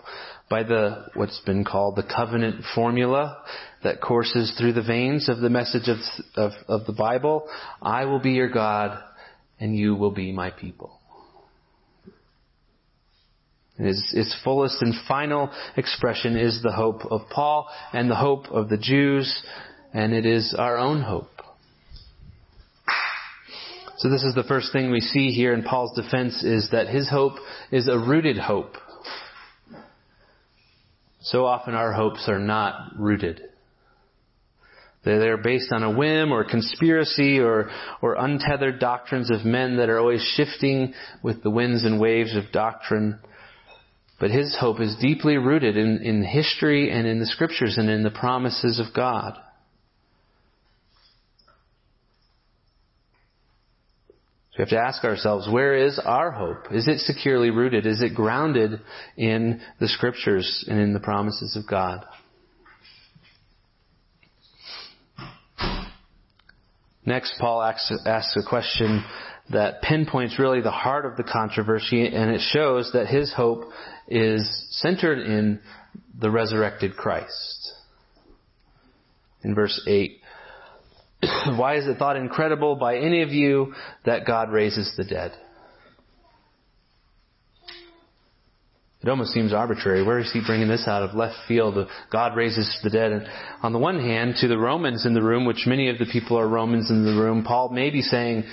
by 0.48 0.62
the, 0.62 1.06
what's 1.14 1.40
been 1.40 1.64
called 1.64 1.96
the 1.96 2.02
covenant 2.02 2.64
formula 2.74 3.42
that 3.82 4.00
courses 4.00 4.54
through 4.58 4.72
the 4.72 4.82
veins 4.82 5.28
of 5.28 5.40
the 5.40 5.50
message 5.50 5.88
of, 5.88 5.98
of, 6.36 6.52
of 6.66 6.86
the 6.86 6.94
Bible. 6.94 7.46
I 7.82 8.06
will 8.06 8.20
be 8.20 8.32
your 8.32 8.48
God 8.48 8.98
and 9.60 9.76
you 9.76 9.94
will 9.94 10.12
be 10.12 10.32
my 10.32 10.50
people. 10.50 10.98
Its, 13.78 14.12
its 14.14 14.36
fullest 14.42 14.82
and 14.82 14.94
final 15.06 15.50
expression 15.76 16.36
is 16.36 16.62
the 16.62 16.72
hope 16.72 17.02
of 17.10 17.28
Paul 17.30 17.68
and 17.92 18.10
the 18.10 18.16
hope 18.16 18.46
of 18.46 18.68
the 18.68 18.78
Jews, 18.78 19.42
and 19.92 20.12
it 20.12 20.26
is 20.26 20.54
our 20.58 20.76
own 20.76 21.02
hope. 21.02 21.30
So 23.98 24.08
this 24.08 24.22
is 24.22 24.34
the 24.34 24.44
first 24.44 24.72
thing 24.72 24.92
we 24.92 25.00
see 25.00 25.30
here 25.32 25.52
in 25.52 25.64
Paul's 25.64 25.96
defense 25.96 26.44
is 26.44 26.68
that 26.70 26.86
his 26.86 27.10
hope 27.10 27.34
is 27.72 27.88
a 27.88 27.98
rooted 27.98 28.38
hope. 28.38 28.74
So 31.20 31.44
often 31.44 31.74
our 31.74 31.92
hopes 31.92 32.28
are 32.28 32.38
not 32.38 32.92
rooted. 32.96 33.40
They're 35.04 35.42
based 35.42 35.72
on 35.72 35.82
a 35.82 35.90
whim 35.90 36.32
or 36.32 36.44
conspiracy 36.44 37.40
or, 37.40 37.70
or 38.00 38.14
untethered 38.14 38.78
doctrines 38.78 39.32
of 39.32 39.44
men 39.44 39.78
that 39.78 39.88
are 39.88 39.98
always 39.98 40.22
shifting 40.36 40.94
with 41.24 41.42
the 41.42 41.50
winds 41.50 41.84
and 41.84 42.00
waves 42.00 42.36
of 42.36 42.52
doctrine. 42.52 43.18
But 44.20 44.30
his 44.30 44.56
hope 44.60 44.80
is 44.80 44.96
deeply 45.00 45.38
rooted 45.38 45.76
in, 45.76 46.02
in 46.02 46.22
history 46.22 46.92
and 46.92 47.06
in 47.06 47.18
the 47.18 47.26
scriptures 47.26 47.78
and 47.78 47.90
in 47.90 48.04
the 48.04 48.10
promises 48.10 48.78
of 48.78 48.94
God. 48.94 49.36
We 54.58 54.62
have 54.62 54.70
to 54.70 54.78
ask 54.78 55.04
ourselves, 55.04 55.48
where 55.48 55.74
is 55.74 56.00
our 56.04 56.32
hope? 56.32 56.72
Is 56.72 56.88
it 56.88 56.98
securely 56.98 57.50
rooted? 57.50 57.86
Is 57.86 58.02
it 58.02 58.14
grounded 58.14 58.80
in 59.16 59.60
the 59.78 59.86
scriptures 59.86 60.64
and 60.68 60.80
in 60.80 60.92
the 60.92 61.00
promises 61.00 61.54
of 61.56 61.68
God? 61.68 62.04
Next, 67.06 67.34
Paul 67.38 67.62
asks, 67.62 68.36
a 68.36 68.48
question 68.48 69.04
that 69.50 69.80
pinpoints 69.80 70.38
really 70.38 70.60
the 70.60 70.70
heart 70.70 71.06
of 71.06 71.16
the 71.16 71.22
controversy, 71.22 72.06
and 72.06 72.30
it 72.30 72.42
shows 72.50 72.90
that 72.92 73.06
his 73.06 73.32
hope 73.32 73.70
is 74.08 74.66
centered 74.72 75.20
in 75.20 75.60
the 76.20 76.30
resurrected 76.30 76.96
Christ. 76.96 77.72
In 79.42 79.54
verse 79.54 79.80
8, 79.86 80.17
Why 81.56 81.76
is 81.76 81.86
it 81.86 81.98
thought 81.98 82.16
incredible 82.16 82.76
by 82.76 82.98
any 82.98 83.22
of 83.22 83.30
you 83.30 83.74
that 84.04 84.26
God 84.26 84.50
raises 84.50 84.92
the 84.96 85.04
dead? 85.04 85.32
It 89.00 89.08
almost 89.08 89.32
seems 89.32 89.52
arbitrary. 89.52 90.02
Where 90.02 90.18
is 90.18 90.32
he 90.32 90.42
bringing 90.44 90.66
this 90.68 90.88
out 90.88 91.04
of 91.04 91.14
left 91.14 91.36
field? 91.46 91.88
God 92.10 92.36
raises 92.36 92.80
the 92.82 92.90
dead. 92.90 93.12
And 93.12 93.28
on 93.62 93.72
the 93.72 93.78
one 93.78 94.00
hand, 94.00 94.34
to 94.40 94.48
the 94.48 94.58
Romans 94.58 95.06
in 95.06 95.14
the 95.14 95.22
room, 95.22 95.44
which 95.44 95.66
many 95.66 95.88
of 95.88 95.98
the 95.98 96.06
people 96.10 96.36
are 96.36 96.48
Romans 96.48 96.90
in 96.90 97.04
the 97.04 97.20
room, 97.20 97.44
Paul 97.44 97.70
may 97.70 97.90
be 97.90 98.02
saying, 98.02 98.44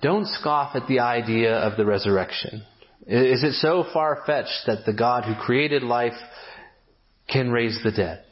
don't 0.00 0.26
scoff 0.26 0.76
at 0.76 0.86
the 0.86 1.00
idea 1.00 1.56
of 1.56 1.76
the 1.76 1.84
resurrection. 1.84 2.62
Is 3.08 3.42
it 3.42 3.54
so 3.54 3.84
far-fetched 3.92 4.66
that 4.66 4.84
the 4.86 4.92
God 4.92 5.24
who 5.24 5.34
created 5.34 5.82
life 5.82 6.12
can 7.28 7.50
raise 7.50 7.80
the 7.82 7.90
dead? 7.90 8.24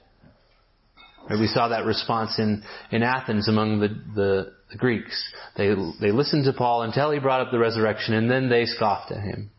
We 1.29 1.49
saw 1.49 1.69
that 1.69 1.85
response 1.85 2.39
in, 2.39 2.63
in 2.91 3.03
Athens 3.03 3.49
among 3.49 3.81
the, 3.81 3.89
the, 3.89 4.53
the 4.71 4.79
Greeks. 4.79 5.33
They, 5.57 5.69
they 6.01 6.13
listened 6.13 6.45
to 6.45 6.53
Paul 6.53 6.83
until 6.83 7.11
he 7.11 7.19
brought 7.19 7.41
up 7.41 7.51
the 7.51 7.59
resurrection 7.59 8.15
and 8.15 8.31
then 8.31 8.49
they 8.49 8.65
scoffed 8.67 9.11
at 9.11 9.23
him. 9.23 9.51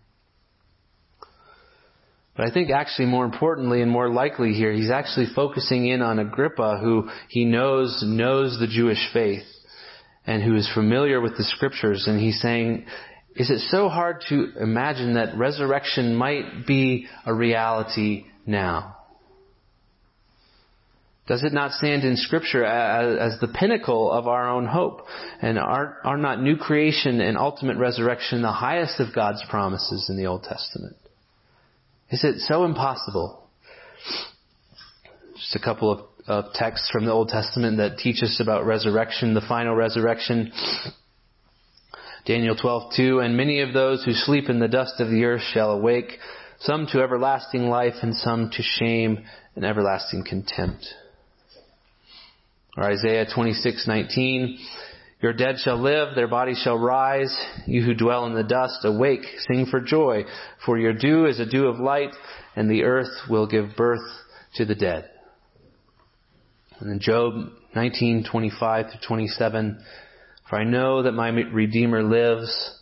But 2.38 2.48
I 2.48 2.54
think 2.54 2.70
actually 2.70 3.08
more 3.08 3.26
importantly 3.26 3.82
and 3.82 3.92
more 3.92 4.10
likely 4.10 4.54
here, 4.54 4.72
he's 4.72 4.92
actually 4.92 5.28
focusing 5.36 5.88
in 5.88 6.02
on 6.02 6.20
Agrippa 6.20 6.78
who 6.80 7.10
he 7.30 7.46
knows, 7.46 8.04
knows 8.06 8.60
the 8.60 8.68
Jewish 8.68 9.10
faith 9.12 9.46
and 10.26 10.44
who 10.44 10.56
is 10.56 10.70
familiar 10.74 11.20
with 11.20 11.36
the 11.36 11.44
scriptures 11.44 12.06
and 12.08 12.20
he's 12.20 12.40
saying, 12.40 12.86
is 13.36 13.50
it 13.50 13.60
so 13.70 13.90
hard 13.90 14.24
to 14.30 14.52
imagine 14.60 15.16
that 15.16 15.38
resurrection 15.38 16.16
might 16.16 16.66
be 16.66 17.08
a 17.26 17.34
reality 17.34 18.26
now? 18.46 18.97
Does 21.28 21.44
it 21.44 21.52
not 21.52 21.74
stand 21.74 22.06
in 22.06 22.16
Scripture 22.16 22.64
as, 22.64 23.34
as, 23.34 23.40
the 23.42 23.50
pinnacle 23.50 24.10
of 24.10 24.28
our 24.30 24.50
own 24.50 24.66
hope? 24.66 25.02
And 25.42 25.60
are, 25.60 25.98
are 26.06 26.18
not 26.18 26.42
new 26.42 26.56
creation 26.56 27.20
and 27.20 27.38
ultimate 27.38 27.78
resurrection 27.78 28.42
the 28.42 28.52
highest 28.52 29.02
of 29.02 29.14
God's 29.14 29.44
promises 29.50 30.08
in 30.10 30.16
the 30.16 30.26
Old 30.26 30.44
Testament? 30.44 30.96
Is 32.10 32.24
it 32.24 32.40
so 32.40 32.64
impossible? 32.64 33.44
Just 35.36 35.58
a 35.58 35.60
couple 35.60 35.92
of, 35.92 36.00
of 36.28 36.54
texts 36.54 36.90
from 36.90 37.04
the 37.04 37.12
Old 37.12 37.28
Testament 37.28 37.78
that 37.78 37.98
teach 37.98 38.24
us 38.24 38.40
about 38.42 38.66
resurrection, 38.66 39.34
the 39.34 39.42
final 39.42 39.76
resurrection. 39.76 40.54
Daniel 42.26 42.56
12:2 42.56 43.24
and 43.24 43.36
many 43.36 43.60
of 43.60 43.74
those 43.74 44.06
who 44.06 44.14
sleep 44.14 44.50
in 44.50 44.60
the 44.60 44.68
dust 44.70 45.00
of 45.00 45.10
the 45.10 45.26
earth 45.26 45.44
shall 45.54 45.72
awake 45.72 46.20
some 46.60 46.88
to 46.88 47.02
everlasting 47.02 47.68
life 47.68 47.96
and 48.02 48.16
some 48.16 48.50
to 48.50 48.64
shame 48.64 49.26
and 49.56 49.66
everlasting 49.66 50.24
contempt 50.24 50.88
or 52.78 52.84
Isaiah 52.84 53.26
26:19, 53.26 54.60
Your 55.20 55.34
dead 55.34 55.56
shall 55.58 55.82
live, 55.82 56.14
their 56.14 56.28
bodies 56.28 56.60
shall 56.64 56.78
rise. 56.78 57.36
You 57.66 57.84
who 57.84 57.96
dwell 57.96 58.28
in 58.28 58.36
the 58.36 58.44
dust, 58.44 58.86
awake, 58.86 59.26
sing 59.48 59.66
for 59.66 59.82
joy. 59.82 60.26
For 60.64 60.78
your 60.78 60.94
dew 60.94 61.26
is 61.26 61.40
a 61.40 61.46
dew 61.46 61.68
of 61.68 61.80
light, 61.80 62.16
and 62.56 62.70
the 62.70 62.84
earth 62.84 63.28
will 63.28 63.48
give 63.48 63.76
birth 63.76 64.06
to 64.56 64.66
the 64.66 64.76
dead. 64.76 65.10
And 66.80 66.92
then 66.92 67.00
Job 67.00 67.50
19:25 67.76 68.92
to 68.92 69.00
27, 69.08 69.80
for 70.48 70.60
I 70.60 70.64
know 70.64 71.02
that 71.02 71.14
my 71.14 71.30
Redeemer 71.30 72.04
lives, 72.04 72.80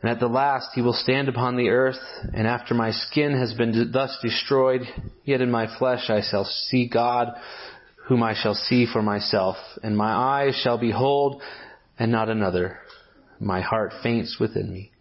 and 0.00 0.10
at 0.10 0.18
the 0.18 0.28
last 0.28 0.70
he 0.74 0.80
will 0.80 0.94
stand 0.94 1.28
upon 1.28 1.56
the 1.56 1.68
earth, 1.68 2.00
and 2.32 2.46
after 2.46 2.72
my 2.72 2.92
skin 2.92 3.38
has 3.38 3.52
been 3.52 3.90
thus 3.92 4.16
destroyed, 4.22 4.82
yet 5.24 5.42
in 5.42 5.50
my 5.50 5.66
flesh 5.78 6.08
I 6.08 6.22
shall 6.22 6.46
see 6.46 6.88
God, 6.88 7.34
whom 8.08 8.22
I 8.22 8.34
shall 8.34 8.54
see 8.54 8.86
for 8.90 9.02
myself, 9.02 9.56
and 9.82 9.96
my 9.96 10.10
eyes 10.12 10.58
shall 10.62 10.78
behold, 10.78 11.42
and 11.98 12.10
not 12.10 12.30
another. 12.30 12.78
My 13.38 13.60
heart 13.60 13.92
faints 14.02 14.38
within 14.40 14.72
me. 14.72 14.92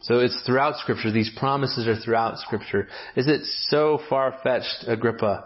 So 0.00 0.20
it's 0.20 0.42
throughout 0.46 0.76
scripture. 0.78 1.10
These 1.10 1.32
promises 1.38 1.86
are 1.86 1.96
throughout 1.96 2.38
scripture. 2.38 2.88
Is 3.14 3.26
it 3.28 3.42
so 3.68 4.00
far-fetched, 4.08 4.84
Agrippa, 4.86 5.44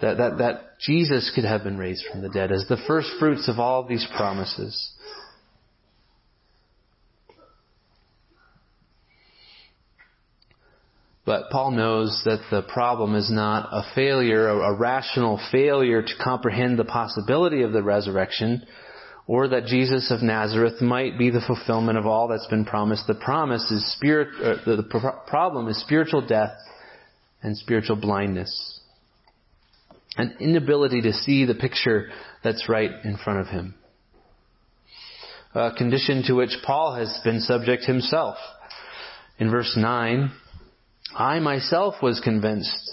that, 0.00 0.18
that, 0.18 0.38
that 0.38 0.78
Jesus 0.80 1.32
could 1.34 1.44
have 1.44 1.64
been 1.64 1.78
raised 1.78 2.04
from 2.10 2.22
the 2.22 2.28
dead 2.28 2.52
as 2.52 2.66
the 2.68 2.76
first 2.86 3.08
fruits 3.18 3.48
of 3.48 3.58
all 3.58 3.86
these 3.86 4.06
promises? 4.16 4.92
But 11.28 11.50
Paul 11.50 11.72
knows 11.72 12.22
that 12.24 12.40
the 12.50 12.62
problem 12.62 13.14
is 13.14 13.30
not 13.30 13.68
a 13.70 13.82
failure, 13.94 14.48
a 14.48 14.72
rational 14.72 15.38
failure 15.52 16.00
to 16.00 16.12
comprehend 16.24 16.78
the 16.78 16.86
possibility 16.86 17.60
of 17.60 17.72
the 17.72 17.82
resurrection, 17.82 18.64
or 19.26 19.48
that 19.48 19.66
Jesus 19.66 20.10
of 20.10 20.22
Nazareth 20.22 20.80
might 20.80 21.18
be 21.18 21.28
the 21.28 21.42
fulfillment 21.46 21.98
of 21.98 22.06
all 22.06 22.28
that's 22.28 22.46
been 22.46 22.64
promised. 22.64 23.06
The 23.06 23.14
promise 23.14 23.70
is 23.70 23.92
spirit, 23.92 24.28
uh, 24.42 24.64
the, 24.64 24.76
the 24.76 25.12
problem 25.26 25.68
is 25.68 25.78
spiritual 25.82 26.26
death 26.26 26.56
and 27.42 27.58
spiritual 27.58 27.96
blindness. 27.96 28.80
An 30.16 30.34
inability 30.40 31.02
to 31.02 31.12
see 31.12 31.44
the 31.44 31.54
picture 31.54 32.08
that's 32.42 32.70
right 32.70 32.90
in 33.04 33.18
front 33.18 33.40
of 33.40 33.48
him. 33.48 33.74
A 35.54 35.72
condition 35.76 36.22
to 36.28 36.32
which 36.32 36.56
Paul 36.64 36.94
has 36.94 37.20
been 37.22 37.40
subject 37.40 37.84
himself. 37.84 38.38
In 39.38 39.50
verse 39.50 39.76
9, 39.76 40.32
I 41.14 41.38
myself 41.38 41.96
was 42.02 42.20
convinced 42.20 42.90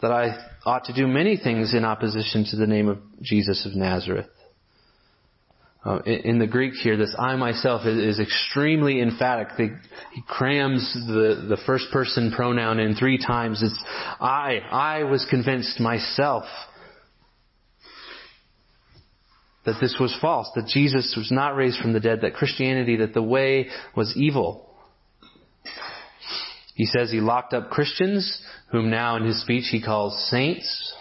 that 0.00 0.12
I 0.12 0.50
ought 0.64 0.84
to 0.84 0.92
do 0.92 1.06
many 1.06 1.36
things 1.36 1.74
in 1.74 1.84
opposition 1.84 2.44
to 2.50 2.56
the 2.56 2.66
name 2.66 2.88
of 2.88 2.98
Jesus 3.22 3.66
of 3.66 3.74
Nazareth. 3.74 4.28
Uh, 5.84 5.98
in, 6.06 6.38
the 6.38 6.46
Greek 6.46 6.72
here, 6.74 6.96
this 6.96 7.14
I 7.18 7.36
myself 7.36 7.84
is, 7.84 8.16
is 8.16 8.20
extremely 8.20 9.02
emphatic. 9.02 9.48
They, 9.58 9.70
he 10.14 10.22
crams 10.26 10.94
the, 11.06 11.46
the 11.46 11.58
first 11.66 11.86
person 11.92 12.32
pronoun 12.34 12.80
in 12.80 12.94
three 12.94 13.18
times. 13.18 13.62
It's 13.62 13.84
I. 14.18 14.60
I 14.70 15.02
was 15.04 15.26
convinced 15.28 15.80
myself 15.80 16.44
that 19.66 19.76
this 19.78 19.96
was 20.00 20.16
false, 20.22 20.50
that 20.54 20.66
Jesus 20.66 21.14
was 21.18 21.30
not 21.30 21.54
raised 21.54 21.80
from 21.80 21.92
the 21.92 22.00
dead, 22.00 22.22
that 22.22 22.32
Christianity, 22.32 22.96
that 22.96 23.12
the 23.12 23.22
way 23.22 23.68
was 23.94 24.14
evil. 24.16 24.63
He 26.74 26.86
says 26.86 27.10
he 27.10 27.20
locked 27.20 27.54
up 27.54 27.70
Christians, 27.70 28.40
whom 28.70 28.90
now 28.90 29.16
in 29.16 29.24
his 29.24 29.40
speech 29.40 29.64
he 29.70 29.82
calls 29.82 30.28
saints. 30.28 30.94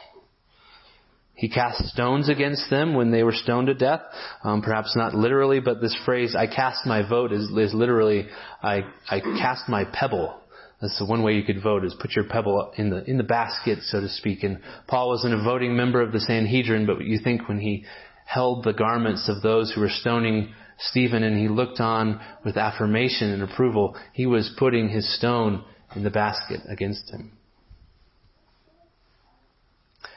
He 1.35 1.49
cast 1.49 1.87
stones 1.87 2.29
against 2.29 2.69
them 2.69 2.93
when 2.93 3.11
they 3.11 3.23
were 3.23 3.33
stoned 3.33 3.67
to 3.67 3.73
death. 3.73 4.01
Um, 4.43 4.61
perhaps 4.61 4.95
not 4.95 5.15
literally, 5.15 5.59
but 5.59 5.81
this 5.81 5.97
phrase, 6.05 6.35
I 6.35 6.45
cast 6.45 6.85
my 6.85 7.07
vote, 7.07 7.33
is, 7.33 7.49
is 7.57 7.73
literally, 7.73 8.27
I, 8.61 8.81
I 9.09 9.19
cast 9.19 9.67
my 9.67 9.83
pebble. 9.83 10.39
That's 10.79 10.99
the 10.99 11.05
one 11.05 11.23
way 11.23 11.33
you 11.33 11.43
could 11.43 11.63
vote 11.63 11.85
is 11.85 11.95
put 11.99 12.11
your 12.15 12.25
pebble 12.25 12.71
in 12.77 12.89
the, 12.91 13.03
in 13.09 13.17
the 13.17 13.23
basket, 13.23 13.79
so 13.83 13.99
to 13.99 14.09
speak. 14.09 14.43
And 14.43 14.59
Paul 14.87 15.09
wasn't 15.09 15.33
a 15.33 15.43
voting 15.43 15.75
member 15.75 16.01
of 16.01 16.11
the 16.11 16.19
Sanhedrin, 16.19 16.85
but 16.85 17.01
you 17.03 17.19
think 17.23 17.47
when 17.47 17.59
he 17.59 17.85
held 18.25 18.63
the 18.63 18.73
garments 18.73 19.27
of 19.27 19.41
those 19.41 19.71
who 19.73 19.81
were 19.81 19.89
stoning 19.89 20.53
Stephen 20.89 21.23
and 21.23 21.37
he 21.39 21.47
looked 21.47 21.79
on 21.79 22.19
with 22.43 22.57
affirmation 22.57 23.29
and 23.31 23.43
approval, 23.43 23.95
he 24.13 24.25
was 24.25 24.53
putting 24.57 24.89
his 24.89 25.15
stone 25.17 25.63
in 25.95 26.03
the 26.03 26.09
basket 26.09 26.61
against 26.67 27.09
him. 27.09 27.31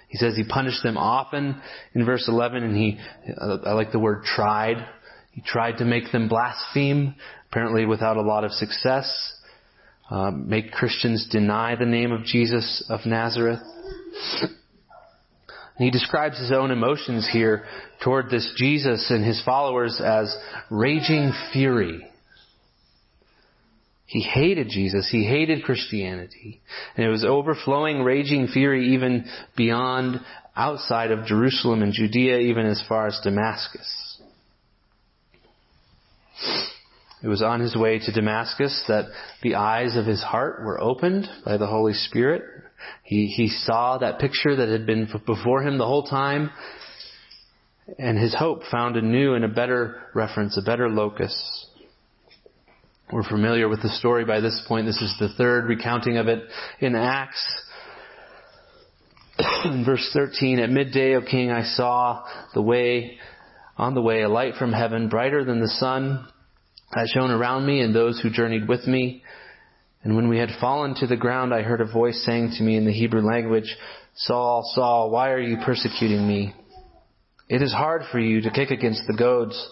He 0.08 0.18
says 0.18 0.36
he 0.36 0.44
punished 0.44 0.82
them 0.82 0.96
often 0.96 1.60
in 1.94 2.04
verse 2.04 2.26
11 2.28 2.62
and 2.62 2.76
he, 2.76 2.98
I 3.40 3.72
like 3.72 3.92
the 3.92 3.98
word 3.98 4.24
tried. 4.24 4.76
He 5.32 5.42
tried 5.42 5.78
to 5.78 5.84
make 5.84 6.12
them 6.12 6.28
blaspheme, 6.28 7.14
apparently 7.50 7.84
without 7.84 8.16
a 8.16 8.22
lot 8.22 8.44
of 8.44 8.52
success. 8.52 9.34
Uh, 10.08 10.30
make 10.30 10.70
Christians 10.70 11.28
deny 11.30 11.74
the 11.74 11.84
name 11.84 12.12
of 12.12 12.24
Jesus 12.24 12.84
of 12.88 13.04
Nazareth. 13.04 13.60
And 15.78 15.84
he 15.84 15.90
describes 15.90 16.38
his 16.38 16.52
own 16.52 16.70
emotions 16.70 17.28
here 17.30 17.64
toward 18.02 18.30
this 18.30 18.50
Jesus 18.56 19.10
and 19.10 19.24
his 19.24 19.42
followers 19.44 20.00
as 20.02 20.34
raging 20.70 21.32
fury. 21.52 22.06
He 24.06 24.22
hated 24.22 24.68
Jesus. 24.70 25.08
He 25.10 25.24
hated 25.24 25.64
Christianity. 25.64 26.60
And 26.96 27.04
it 27.04 27.10
was 27.10 27.24
overflowing, 27.24 28.02
raging 28.02 28.46
fury 28.46 28.94
even 28.94 29.26
beyond, 29.56 30.20
outside 30.56 31.10
of 31.10 31.26
Jerusalem 31.26 31.82
and 31.82 31.92
Judea, 31.92 32.38
even 32.38 32.64
as 32.64 32.82
far 32.88 33.06
as 33.06 33.20
Damascus. 33.22 34.20
It 37.22 37.28
was 37.28 37.42
on 37.42 37.60
his 37.60 37.76
way 37.76 37.98
to 37.98 38.12
Damascus 38.12 38.84
that 38.88 39.06
the 39.42 39.56
eyes 39.56 39.96
of 39.96 40.06
his 40.06 40.22
heart 40.22 40.62
were 40.64 40.80
opened 40.80 41.28
by 41.44 41.56
the 41.56 41.66
Holy 41.66 41.92
Spirit 41.92 42.42
he, 43.04 43.26
he 43.26 43.48
saw 43.48 43.98
that 43.98 44.18
picture 44.18 44.56
that 44.56 44.68
had 44.68 44.86
been 44.86 45.08
before 45.26 45.62
him 45.62 45.78
the 45.78 45.86
whole 45.86 46.04
time, 46.04 46.50
and 47.98 48.18
his 48.18 48.34
hope 48.34 48.62
found 48.70 48.96
a 48.96 49.02
new 49.02 49.34
and 49.34 49.44
a 49.44 49.48
better 49.48 50.02
reference, 50.14 50.58
a 50.58 50.62
better 50.62 50.88
locus. 50.88 51.66
We're 53.12 53.22
familiar 53.22 53.68
with 53.68 53.82
the 53.82 53.90
story 53.90 54.24
by 54.24 54.40
this 54.40 54.60
point. 54.66 54.86
This 54.86 55.00
is 55.00 55.14
the 55.20 55.28
third 55.36 55.68
recounting 55.68 56.16
of 56.16 56.26
it 56.26 56.42
in 56.80 56.96
Acts. 56.96 57.62
in 59.64 59.84
verse 59.84 60.10
13, 60.12 60.58
at 60.58 60.70
midday, 60.70 61.14
O 61.14 61.22
king, 61.22 61.50
I 61.50 61.62
saw 61.62 62.24
the 62.54 62.62
way, 62.62 63.18
on 63.76 63.94
the 63.94 64.02
way, 64.02 64.22
a 64.22 64.28
light 64.28 64.54
from 64.54 64.72
heaven, 64.72 65.08
brighter 65.08 65.44
than 65.44 65.60
the 65.60 65.68
sun, 65.68 66.26
that 66.92 67.08
shone 67.12 67.30
around 67.30 67.66
me 67.66 67.80
and 67.80 67.94
those 67.94 68.20
who 68.20 68.30
journeyed 68.30 68.68
with 68.68 68.86
me. 68.86 69.22
And 70.06 70.14
when 70.14 70.28
we 70.28 70.38
had 70.38 70.50
fallen 70.60 70.94
to 71.00 71.08
the 71.08 71.16
ground, 71.16 71.52
I 71.52 71.62
heard 71.62 71.80
a 71.80 71.92
voice 71.92 72.22
saying 72.24 72.52
to 72.58 72.62
me 72.62 72.76
in 72.76 72.86
the 72.86 72.92
Hebrew 72.92 73.22
language, 73.22 73.76
Saul, 74.14 74.62
Saul, 74.72 75.10
why 75.10 75.32
are 75.32 75.40
you 75.40 75.56
persecuting 75.64 76.28
me? 76.28 76.54
It 77.48 77.60
is 77.60 77.72
hard 77.72 78.02
for 78.12 78.20
you 78.20 78.40
to 78.42 78.52
kick 78.52 78.70
against 78.70 79.02
the 79.08 79.16
goads. 79.16 79.68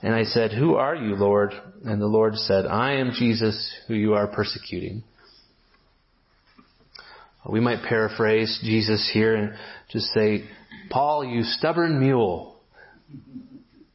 And 0.00 0.14
I 0.14 0.22
said, 0.22 0.52
Who 0.52 0.76
are 0.76 0.94
you, 0.94 1.16
Lord? 1.16 1.52
And 1.84 2.00
the 2.00 2.06
Lord 2.06 2.36
said, 2.36 2.66
I 2.66 2.92
am 2.98 3.10
Jesus 3.18 3.74
who 3.88 3.94
you 3.94 4.14
are 4.14 4.28
persecuting. 4.28 5.02
We 7.44 7.58
might 7.58 7.82
paraphrase 7.82 8.60
Jesus 8.62 9.10
here 9.12 9.34
and 9.34 9.54
just 9.90 10.06
say, 10.14 10.44
Paul, 10.88 11.24
you 11.24 11.42
stubborn 11.42 11.98
mule. 11.98 12.60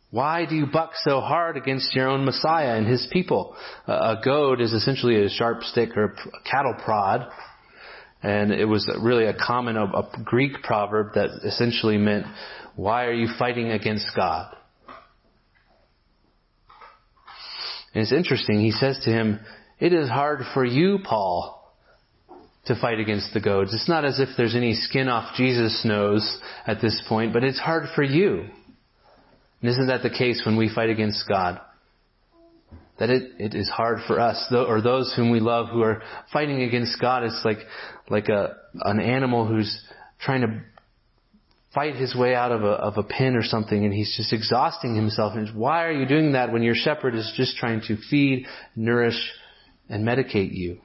Why 0.10 0.46
do 0.46 0.56
you 0.56 0.66
buck 0.66 0.92
so 1.04 1.20
hard 1.20 1.58
against 1.58 1.94
your 1.94 2.08
own 2.08 2.24
Messiah 2.24 2.78
and 2.78 2.88
his 2.88 3.08
people? 3.12 3.56
a 3.88 4.16
goad 4.24 4.62
is 4.62 4.74
essentially 4.74 5.24
a 5.24 5.30
sharp 5.30 5.64
stick 5.64 5.90
or 5.98 6.06
a 6.06 6.50
cattle 6.50 6.76
prod. 6.84 7.28
And 8.24 8.52
it 8.52 8.66
was 8.66 8.90
really 9.00 9.26
a 9.26 9.34
common, 9.34 9.78
a, 9.78 10.10
Greek 10.24 10.64
proverb 10.64 11.14
that 11.16 11.30
essentially 11.46 11.98
meant, 11.98 12.26
why 12.76 13.06
are 13.06 13.14
you 13.14 13.28
fighting 13.38 13.72
against 13.72 14.10
God? 14.16 14.56
And 17.94 18.04
it's 18.04 18.12
interesting, 18.12 18.60
he 18.60 18.72
says 18.72 19.00
to 19.06 19.10
him, 19.10 19.40
it 19.80 19.94
is 19.94 20.10
hard 20.10 20.40
for 20.54 20.66
you, 20.66 21.00
Paul, 21.04 21.74
to 22.66 22.76
fight 22.80 23.00
against 23.00 23.34
the 23.34 23.40
goads. 23.40 23.74
It's 23.74 23.90
not 23.90 24.06
as 24.06 24.20
if 24.20 24.30
there's 24.38 24.56
any 24.56 24.74
skin 24.74 25.08
off 25.08 25.36
Jesus' 25.36 25.84
nose 25.86 26.40
at 26.66 26.82
this 26.82 27.02
point, 27.08 27.34
but 27.34 27.44
it's 27.44 27.60
hard 27.60 27.86
for 27.96 28.04
you. 28.04 28.46
And 29.62 29.72
isn't 29.72 29.88
that 29.88 30.04
the 30.04 30.10
case 30.10 30.44
when 30.46 30.58
we 30.58 30.74
fight 30.74 30.90
against 30.90 31.28
God? 31.28 31.60
That 33.00 33.10
it, 33.10 33.34
it 33.40 33.56
is 33.56 33.70
hard 33.70 34.00
for 34.08 34.20
us, 34.20 34.52
or 34.52 34.82
those 34.82 35.14
whom 35.16 35.30
we 35.30 35.40
love 35.40 35.70
who 35.70 35.82
are 35.82 36.02
fighting 36.34 36.64
against 36.64 37.00
God. 37.00 37.24
It's 37.24 37.42
like, 37.46 37.60
like 38.10 38.28
a, 38.30 38.56
an 38.74 39.00
animal 39.00 39.48
who's 39.48 39.80
trying 40.20 40.42
to 40.42 40.62
fight 41.78 41.96
his 41.96 42.16
way 42.16 42.34
out 42.34 42.52
of 42.52 42.64
a, 42.64 42.72
of 42.72 42.98
a 42.98 43.04
pen 43.04 43.36
or 43.36 43.44
something 43.44 43.86
and 43.86 43.94
he's 43.94 44.16
just 44.18 44.34
exhausting 44.34 44.96
himself. 44.96 45.34
And 45.36 45.56
why 45.56 45.86
are 45.86 45.92
you 45.92 46.08
doing 46.08 46.32
that 46.32 46.52
when 46.52 46.64
your 46.64 46.74
shepherd 46.74 47.14
is 47.14 47.32
just 47.38 47.58
trying 47.58 47.82
to 47.82 47.98
feed, 48.10 48.48
nourish, 48.76 49.32
and 49.88 50.04
medicate 50.04 50.54
you? 50.54 50.80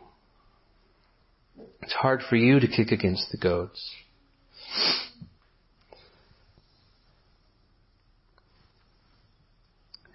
It's 1.80 1.94
hard 1.94 2.20
for 2.28 2.36
you 2.36 2.60
to 2.60 2.68
kick 2.68 2.92
against 2.92 3.30
the 3.32 3.38
goads. 3.38 3.90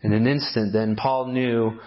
In 0.03 0.13
an 0.13 0.27
instant, 0.27 0.73
then 0.73 0.95
Paul 0.95 1.27
knew 1.27 1.79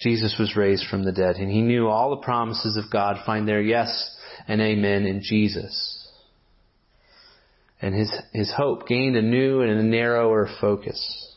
Jesus 0.00 0.36
was 0.38 0.56
raised 0.56 0.86
from 0.88 1.04
the 1.04 1.12
dead, 1.12 1.36
and 1.36 1.50
he 1.50 1.62
knew 1.62 1.88
all 1.88 2.10
the 2.10 2.22
promises 2.22 2.76
of 2.76 2.90
God 2.92 3.24
find 3.24 3.46
their 3.46 3.62
yes 3.62 4.16
and 4.48 4.60
amen 4.60 5.06
in 5.06 5.22
Jesus. 5.22 6.08
And 7.80 7.94
his, 7.94 8.12
his 8.32 8.52
hope 8.56 8.86
gained 8.86 9.16
a 9.16 9.22
new 9.22 9.60
and 9.60 9.78
a 9.78 9.82
narrower 9.82 10.48
focus. 10.60 11.32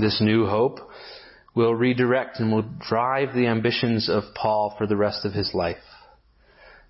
This 0.00 0.20
new 0.20 0.46
hope 0.46 0.78
will 1.54 1.74
redirect 1.74 2.40
and 2.40 2.50
will 2.50 2.64
drive 2.88 3.34
the 3.34 3.46
ambitions 3.46 4.08
of 4.08 4.22
Paul 4.34 4.74
for 4.78 4.86
the 4.86 4.96
rest 4.96 5.24
of 5.24 5.32
his 5.32 5.52
life. 5.54 5.76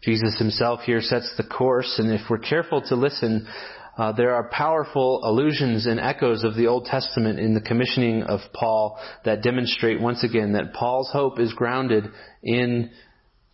Jesus 0.03 0.38
himself 0.38 0.81
here 0.81 1.01
sets 1.01 1.33
the 1.37 1.45
course, 1.45 1.99
and 1.99 2.12
if 2.12 2.29
we're 2.29 2.38
careful 2.38 2.83
to 2.83 2.95
listen, 2.95 3.47
uh, 3.96 4.12
there 4.12 4.35
are 4.35 4.48
powerful 4.48 5.20
allusions 5.22 5.87
and 5.87 6.00
echoes 6.00 6.44
of 6.44 6.55
the 6.55 6.66
Old 6.66 6.87
Testament 6.87 7.38
in 7.38 7.55
the 7.55 7.61
commissioning 7.61 8.22
of 8.22 8.40
Paul 8.55 8.98
that 9.24 9.42
demonstrate 9.42 10.00
once 10.00 10.24
again 10.24 10.52
that 10.52 10.72
Paul's 10.72 11.11
hope 11.12 11.38
is 11.38 11.52
grounded 11.52 12.05
in 12.42 12.90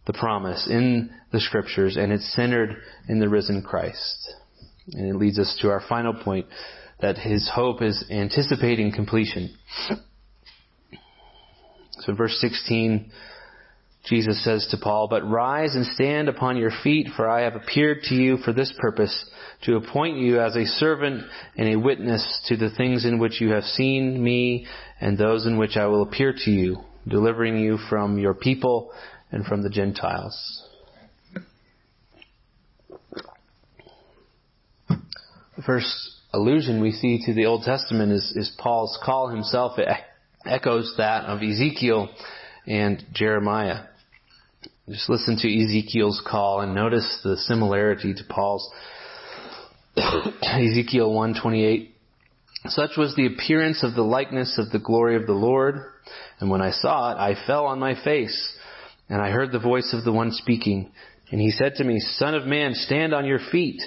the 0.07 0.13
promise, 0.13 0.69
in 0.71 1.11
the 1.33 1.41
scriptures, 1.41 1.97
and 1.97 2.13
it's 2.13 2.35
centered 2.35 2.77
in 3.09 3.19
the 3.19 3.29
risen 3.29 3.63
Christ. 3.63 4.35
And 4.93 5.09
it 5.09 5.17
leads 5.17 5.39
us 5.39 5.59
to 5.61 5.71
our 5.71 5.83
final 5.89 6.15
point 6.15 6.47
that 7.01 7.19
his 7.19 7.51
hope 7.53 7.83
is 7.83 8.05
anticipating 8.11 8.93
completion. 8.93 9.55
So 12.01 12.15
verse 12.15 12.39
16, 12.41 13.11
Jesus 14.07 14.43
says 14.43 14.67
to 14.71 14.79
Paul, 14.79 15.09
But 15.09 15.29
rise 15.29 15.75
and 15.75 15.85
stand 15.85 16.29
upon 16.29 16.57
your 16.57 16.71
feet, 16.83 17.09
for 17.17 17.29
I 17.29 17.43
have 17.43 17.55
appeared 17.55 18.03
to 18.05 18.15
you 18.15 18.39
for 18.39 18.53
this 18.53 18.73
purpose, 18.79 19.29
to 19.63 19.77
appoint 19.77 20.19
you 20.19 20.41
as 20.41 20.57
a 20.57 20.65
servant 20.65 21.25
and 21.57 21.69
a 21.69 21.79
witness 21.79 22.41
to 22.47 22.57
the 22.57 22.71
things 22.71 23.05
in 23.05 23.19
which 23.19 23.41
you 23.41 23.51
have 23.51 23.65
seen 23.65 24.23
me 24.23 24.67
and 25.01 25.19
those 25.19 25.47
in 25.47 25.59
which 25.59 25.77
I 25.77 25.87
will 25.87 26.03
appear 26.03 26.33
to 26.33 26.51
you, 26.51 26.79
delivering 27.07 27.59
you 27.59 27.79
from 27.89 28.19
your 28.19 28.35
people 28.35 28.93
and 29.33 29.45
from 29.45 29.63
the 29.63 29.71
Gentiles. 29.71 30.65
The 34.89 35.65
first 35.67 36.11
allusion 36.33 36.81
we 36.81 36.93
see 36.93 37.21
to 37.27 37.35
the 37.35 37.47
Old 37.47 37.65
Testament 37.65 38.13
is, 38.13 38.33
is 38.37 38.55
Paul's 38.59 38.97
call 39.05 39.29
himself. 39.29 39.79
It 39.79 39.89
echoes 40.47 40.95
that 40.99 41.25
of 41.25 41.43
Ezekiel 41.43 42.11
and 42.67 43.03
Jeremiah. 43.13 43.87
Just 44.89 45.11
listen 45.11 45.37
to 45.39 45.49
Ezekiel's 45.49 46.23
call 46.27 46.61
and 46.61 46.75
notice 46.75 47.21
the 47.25 47.37
similarity 47.37 48.15
to 48.15 48.23
Paul's. 48.29 48.71
Ezekiel 49.97 51.11
1:28 51.11 51.89
Such 52.67 52.97
was 52.97 53.15
the 53.15 53.27
appearance 53.27 53.83
of 53.83 53.95
the 53.95 54.03
likeness 54.03 54.59
of 54.59 54.71
the 54.71 54.79
glory 54.79 55.17
of 55.17 55.27
the 55.27 55.33
Lord, 55.33 55.77
and 56.41 56.51
when 56.51 56.63
I 56.63 56.71
saw 56.71 57.13
it, 57.13 57.17
I 57.17 57.47
fell 57.47 57.67
on 57.67 57.79
my 57.79 57.95
face, 58.05 58.57
and 59.09 59.21
I 59.21 59.31
heard 59.31 59.53
the 59.53 59.59
voice 59.59 59.93
of 59.93 60.05
the 60.05 60.13
one 60.13 60.33
speaking, 60.33 60.91
and 61.31 61.41
he 61.41 61.51
said 61.51 61.75
to 61.77 61.85
me, 61.85 62.01
Son 62.01 62.35
of 62.35 62.47
man, 62.47 62.75
stand 62.75 63.15
on 63.15 63.25
your 63.25 63.41
feet 63.51 63.81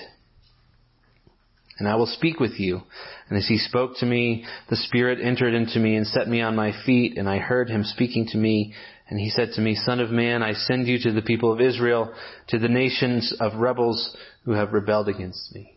and 1.82 1.90
I 1.90 1.96
will 1.96 2.06
speak 2.06 2.40
with 2.40 2.60
you. 2.60 2.84
And 3.28 3.40
as 3.40 3.48
he 3.48 3.58
spoke 3.58 3.98
to 3.98 4.06
me, 4.06 4.46
the 4.70 4.76
Spirit 4.76 5.18
entered 5.20 5.56
into 5.56 5.80
me 5.80 5.96
and 5.96 6.06
set 6.06 6.28
me 6.28 6.40
on 6.40 6.56
my 6.56 6.74
feet, 6.86 7.18
and 7.18 7.28
I 7.28 7.40
heard 7.40 7.72
him 7.72 7.84
speaking 7.84 8.28
to 8.28 8.38
me. 8.38 8.76
And 9.10 9.20
he 9.20 9.32
said 9.32 9.54
to 9.54 9.62
me, 9.62 9.74
Son 9.74 10.00
of 10.00 10.12
man, 10.12 10.44
I 10.44 10.54
send 10.54 10.86
you 10.86 11.00
to 11.00 11.12
the 11.12 11.24
people 11.24 11.52
of 11.52 11.60
Israel, 11.60 12.14
to 12.50 12.60
the 12.60 12.68
nations 12.68 13.36
of 13.40 13.56
rebels 13.56 14.16
who 14.46 14.52
have 14.52 14.74
rebelled 14.74 15.10
against 15.10 15.56
me. 15.56 15.76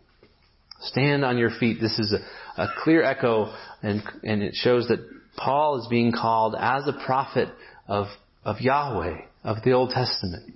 Stand 0.80 1.24
on 1.24 1.38
your 1.38 1.50
feet. 1.50 1.80
This 1.80 1.98
is 1.98 2.12
a, 2.12 2.62
a 2.62 2.68
clear 2.82 3.02
echo, 3.02 3.54
and, 3.82 4.02
and 4.22 4.42
it 4.42 4.54
shows 4.54 4.88
that 4.88 5.00
Paul 5.37 5.80
is 5.80 5.87
being 5.88 6.12
called 6.12 6.54
as 6.58 6.87
a 6.87 7.04
prophet 7.04 7.48
of, 7.88 8.06
of 8.44 8.60
Yahweh, 8.60 9.22
of 9.42 9.62
the 9.64 9.72
Old 9.72 9.90
Testament. 9.90 10.54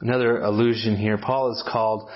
Another 0.00 0.40
allusion 0.40 0.96
here, 0.96 1.18
Paul 1.18 1.52
is 1.52 1.64
called 1.70 2.08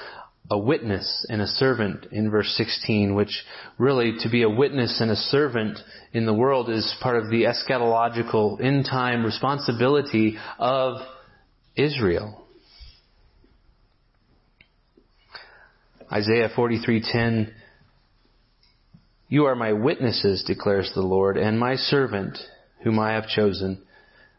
a 0.51 0.59
witness 0.59 1.27
and 1.29 1.41
a 1.41 1.47
servant 1.47 2.07
in 2.13 2.31
verse 2.31 2.53
16, 2.57 3.15
which 3.15 3.43
really 3.79 4.15
to 4.21 4.29
be 4.29 4.43
a 4.43 4.51
witness 4.51 5.01
and 5.01 5.11
a 5.11 5.17
servant 5.17 5.79
in 6.13 6.27
the 6.27 6.35
world 6.35 6.69
is 6.69 6.95
part 7.01 7.17
of 7.17 7.31
the 7.31 7.45
eschatological 7.45 8.63
end 8.63 8.85
time 8.85 9.25
responsibility 9.25 10.37
of 10.59 10.99
Israel. 11.75 12.42
Isaiah 16.13 16.51
43:10 16.55 17.53
You 19.29 19.47
are 19.47 19.55
my 19.55 19.73
witnesses 19.73 20.45
declares 20.47 20.93
the 20.95 21.01
Lord 21.01 21.39
and 21.39 21.59
my 21.59 21.77
servant 21.77 22.39
whom 22.83 22.99
I 22.99 23.13
have 23.13 23.29
chosen 23.29 23.83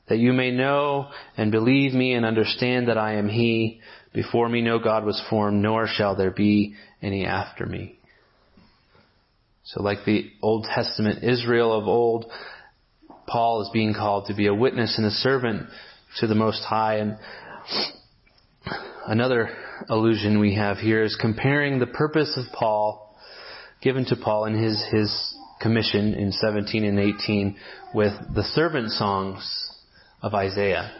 that 0.08 0.20
you 0.20 0.34
may 0.34 0.52
know 0.52 1.10
and 1.36 1.52
believe 1.52 1.94
me 1.94 2.14
and 2.14 2.26
understand 2.26 2.90
that 2.90 2.98
I 2.98 3.14
am 3.16 3.28
He. 3.28 3.82
Before 4.14 4.48
me 4.48 4.62
no 4.62 4.78
God 4.78 5.04
was 5.04 5.20
formed, 5.30 5.64
nor 5.64 5.88
shall 5.88 6.16
there 6.16 6.30
be 6.30 6.76
any 7.02 7.26
after 7.26 7.66
me. 7.66 7.98
So 9.64 9.82
like 9.82 10.06
the 10.06 10.30
Old 10.44 10.66
Testament 10.66 11.24
Israel 11.24 11.74
of 11.74 11.88
old, 11.88 12.26
Paul 13.26 13.62
is 13.62 13.70
being 13.74 13.96
called 13.96 14.28
to 14.28 14.36
be 14.36 14.46
a 14.46 14.54
witness 14.54 14.98
and 14.98 15.08
a 15.08 15.12
servant 15.12 15.70
to 16.20 16.28
the 16.28 16.36
Most 16.36 16.64
High. 16.64 16.98
And 16.98 17.18
another 19.08 19.50
allusion 19.90 20.40
we 20.40 20.56
have 20.56 20.78
here 20.78 21.04
is 21.04 21.18
comparing 21.20 21.80
the 21.80 21.88
purpose 21.88 22.38
of 22.38 22.46
Paul, 22.54 23.16
given 23.82 24.06
to 24.06 24.16
Paul 24.16 24.46
in 24.46 24.62
his, 24.62 24.84
his 24.92 25.38
commission 25.62 26.14
in 26.14 26.32
17 26.32 26.84
and 26.84 27.00
18 27.00 27.58
with 27.94 28.14
the 28.36 28.44
servant 28.44 28.92
songs 28.92 29.70
of 30.22 30.34
Isaiah. 30.34 30.92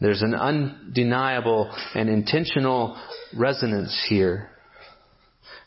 There's 0.00 0.22
an 0.22 0.34
undeniable 0.34 1.74
and 1.94 2.08
intentional 2.08 2.96
resonance 3.36 4.06
here. 4.08 4.50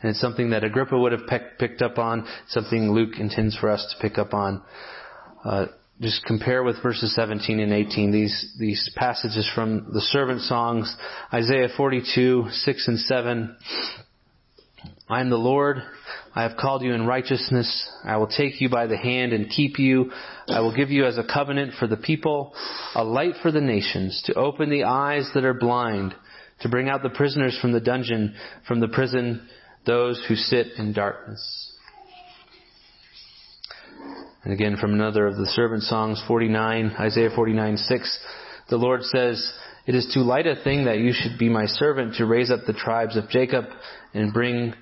And 0.02 0.10
it's 0.10 0.22
something 0.22 0.52
that 0.52 0.64
Agrippa 0.64 0.98
would 0.98 1.12
have 1.12 1.28
picked 1.60 1.82
up 1.82 1.98
on, 1.98 2.26
something 2.48 2.92
Luke 2.92 3.20
intends 3.20 3.58
for 3.58 3.70
us 3.70 3.86
to 3.94 4.08
pick 4.08 4.18
up 4.18 4.34
on. 4.34 4.62
Uh, 5.44 5.66
just 6.02 6.26
compare 6.26 6.64
with 6.64 6.82
verses 6.82 7.14
17 7.16 7.60
and 7.60 7.72
18, 7.72 8.12
these, 8.12 8.56
these 8.60 8.90
passages 8.96 9.50
from 9.54 9.92
the 9.94 10.02
servant 10.02 10.42
songs, 10.42 10.94
Isaiah 11.32 11.70
42, 11.78 12.48
6 12.52 12.88
and 12.88 13.00
7. 13.00 13.56
I 15.08 15.22
am 15.22 15.30
the 15.30 15.38
Lord, 15.38 15.78
I 16.34 16.44
have 16.44 16.58
called 16.58 16.82
you 16.82 16.94
in 16.94 17.06
righteousness. 17.06 17.90
I 18.04 18.18
will 18.18 18.28
take 18.28 18.62
you 18.62 18.70
by 18.70 18.88
the 18.88 18.98
hand 18.98 19.34
and 19.34 19.50
keep 19.50 19.78
you. 19.78 20.12
I 20.48 20.62
will 20.62 20.76
give 20.76 20.90
you 20.90 21.06
as 21.06 21.18
a 21.18 21.24
covenant 21.24 21.74
for 21.78 21.86
the 21.86 21.98
people, 21.98 22.54
a 22.96 23.04
light 23.04 23.36
for 23.42 23.52
the 23.52 23.62
nations, 23.62 24.24
to 24.26 24.34
open 24.34 24.70
the 24.70 24.86
eyes 24.86 25.30
that 25.36 25.44
are 25.44 25.54
blind, 25.54 26.16
to 26.62 26.70
bring 26.70 26.90
out 26.90 27.04
the 27.04 27.10
prisoners 27.10 27.58
from 27.62 27.74
the 27.74 27.82
dungeon, 27.82 28.34
from 28.68 28.80
the 28.80 28.88
prison, 28.88 29.48
those 29.86 30.24
who 30.28 30.36
sit 30.36 30.68
in 30.78 30.94
darkness. 30.94 31.71
And 34.44 34.54
again 34.54 34.78
from 34.78 34.94
another 34.94 35.28
of 35.28 35.38
the 35.38 35.48
servant 35.48 35.84
songs, 35.84 36.22
49, 36.28 36.96
Isaiah 37.00 37.30
49, 37.36 37.78
6, 37.78 38.20
the 38.70 38.78
Lord 38.78 39.04
says, 39.04 39.54
It 39.86 39.96
is 39.96 40.12
too 40.14 40.22
light 40.22 40.48
a 40.48 40.56
thing 40.64 40.86
that 40.86 41.00
you 41.00 41.14
should 41.14 41.38
be 41.38 41.50
my 41.50 41.66
servant 41.66 42.16
to 42.16 42.26
raise 42.26 42.50
up 42.50 42.62
the 42.66 42.74
tribes 42.74 43.18
of 43.18 43.30
Jacob 43.30 43.66
and 44.14 44.34
bring 44.34 44.74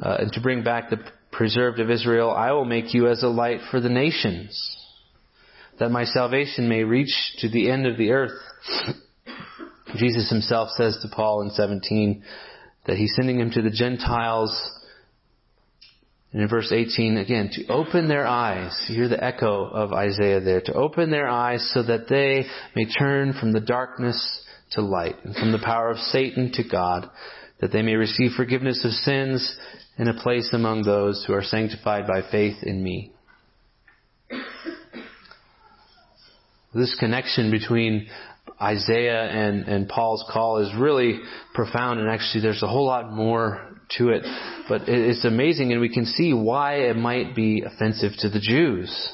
uh, 0.00 0.16
and 0.20 0.32
to 0.32 0.40
bring 0.40 0.62
back 0.62 0.90
the 0.90 0.98
preserved 1.32 1.80
of 1.80 1.90
Israel, 1.90 2.30
I 2.30 2.52
will 2.52 2.64
make 2.64 2.94
you 2.94 3.08
as 3.08 3.22
a 3.22 3.28
light 3.28 3.60
for 3.70 3.80
the 3.80 3.88
nations, 3.88 4.58
that 5.78 5.90
my 5.90 6.04
salvation 6.04 6.68
may 6.68 6.84
reach 6.84 7.14
to 7.38 7.48
the 7.48 7.70
end 7.70 7.86
of 7.86 7.98
the 7.98 8.12
earth. 8.12 8.38
Jesus 9.96 10.28
himself 10.30 10.70
says 10.76 10.98
to 11.02 11.08
Paul 11.14 11.42
in 11.42 11.50
17 11.50 12.22
that 12.86 12.96
he's 12.96 13.14
sending 13.16 13.40
him 13.40 13.50
to 13.50 13.62
the 13.62 13.70
Gentiles. 13.70 14.50
And 16.36 16.42
in 16.42 16.50
verse 16.50 16.70
18, 16.70 17.16
again, 17.16 17.48
to 17.50 17.66
open 17.68 18.08
their 18.08 18.26
eyes. 18.26 18.78
You 18.90 18.94
hear 18.96 19.08
the 19.08 19.24
echo 19.24 19.70
of 19.70 19.94
Isaiah 19.94 20.38
there. 20.38 20.60
To 20.66 20.74
open 20.74 21.10
their 21.10 21.28
eyes 21.28 21.66
so 21.72 21.82
that 21.84 22.08
they 22.10 22.44
may 22.74 22.84
turn 22.84 23.32
from 23.40 23.52
the 23.52 23.60
darkness 23.60 24.44
to 24.72 24.82
light 24.82 25.16
and 25.24 25.34
from 25.34 25.50
the 25.50 25.62
power 25.64 25.88
of 25.88 25.96
Satan 25.96 26.52
to 26.52 26.62
God, 26.62 27.08
that 27.62 27.72
they 27.72 27.80
may 27.80 27.94
receive 27.94 28.32
forgiveness 28.36 28.84
of 28.84 28.90
sins 28.90 29.58
and 29.96 30.10
a 30.10 30.20
place 30.22 30.50
among 30.52 30.82
those 30.82 31.24
who 31.26 31.32
are 31.32 31.42
sanctified 31.42 32.06
by 32.06 32.20
faith 32.30 32.62
in 32.62 32.84
me. 32.84 33.12
This 36.74 36.94
connection 37.00 37.50
between 37.50 38.08
Isaiah 38.60 39.22
and, 39.22 39.66
and 39.66 39.88
Paul's 39.88 40.22
call 40.30 40.58
is 40.58 40.70
really 40.78 41.18
profound 41.54 41.98
and 41.98 42.10
actually 42.10 42.42
there's 42.42 42.62
a 42.62 42.68
whole 42.68 42.84
lot 42.84 43.10
more 43.10 43.75
to 43.98 44.10
it. 44.10 44.22
But 44.68 44.82
it's 44.88 45.24
amazing 45.24 45.72
and 45.72 45.80
we 45.80 45.92
can 45.92 46.06
see 46.06 46.32
why 46.32 46.74
it 46.74 46.96
might 46.96 47.34
be 47.34 47.62
offensive 47.62 48.12
to 48.20 48.28
the 48.28 48.40
Jews. 48.40 49.12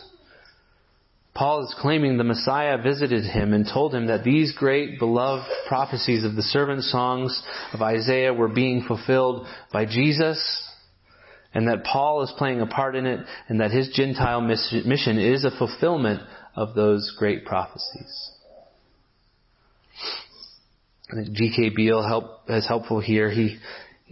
Paul 1.34 1.64
is 1.64 1.74
claiming 1.80 2.18
the 2.18 2.24
Messiah 2.24 2.76
visited 2.82 3.24
him 3.24 3.54
and 3.54 3.66
told 3.66 3.94
him 3.94 4.06
that 4.06 4.22
these 4.22 4.54
great 4.54 4.98
beloved 4.98 5.48
prophecies 5.66 6.24
of 6.24 6.36
the 6.36 6.42
servant 6.42 6.82
songs 6.84 7.42
of 7.72 7.80
Isaiah 7.80 8.34
were 8.34 8.48
being 8.48 8.84
fulfilled 8.86 9.46
by 9.72 9.86
Jesus 9.86 10.68
and 11.54 11.68
that 11.68 11.84
Paul 11.84 12.22
is 12.22 12.32
playing 12.36 12.60
a 12.60 12.66
part 12.66 12.96
in 12.96 13.06
it 13.06 13.20
and 13.48 13.60
that 13.60 13.70
his 13.70 13.88
Gentile 13.94 14.40
mission 14.40 15.18
is 15.18 15.44
a 15.44 15.56
fulfillment 15.56 16.20
of 16.54 16.74
those 16.74 17.14
great 17.18 17.46
prophecies. 17.46 18.30
I 21.10 21.16
think 21.16 21.32
G.K. 21.32 21.70
Beale 21.76 22.02
help, 22.02 22.42
is 22.48 22.66
helpful 22.66 23.00
here. 23.00 23.30
He, 23.30 23.58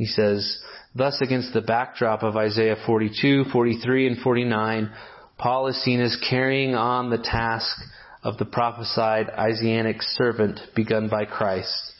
he 0.00 0.06
says, 0.06 0.56
thus 0.94 1.20
against 1.20 1.52
the 1.52 1.60
backdrop 1.60 2.22
of 2.22 2.34
Isaiah 2.34 2.76
42, 2.86 3.44
43, 3.52 4.06
and 4.06 4.18
49, 4.22 4.90
Paul 5.36 5.66
is 5.66 5.84
seen 5.84 6.00
as 6.00 6.16
carrying 6.30 6.74
on 6.74 7.10
the 7.10 7.18
task 7.18 7.76
of 8.22 8.38
the 8.38 8.46
prophesied 8.46 9.28
Isaianic 9.28 10.00
servant 10.00 10.58
begun 10.74 11.10
by 11.10 11.26
Christ, 11.26 11.92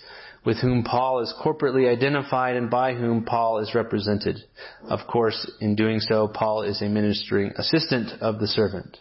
with 0.47 0.57
whom 0.63 0.83
Paul 0.83 1.21
is 1.21 1.35
corporately 1.45 1.93
identified 1.93 2.57
and 2.57 2.71
by 2.71 2.95
whom 2.95 3.27
Paul 3.27 3.59
is 3.59 3.75
represented. 3.75 4.39
Of 4.89 5.01
course, 5.07 5.53
in 5.61 5.77
doing 5.77 6.01
so, 6.01 6.27
Paul 6.27 6.63
is 6.63 6.81
a 6.81 6.89
ministering 6.89 7.53
assistant 7.59 8.23
of 8.23 8.39
the 8.41 8.49
servant. 8.49 8.97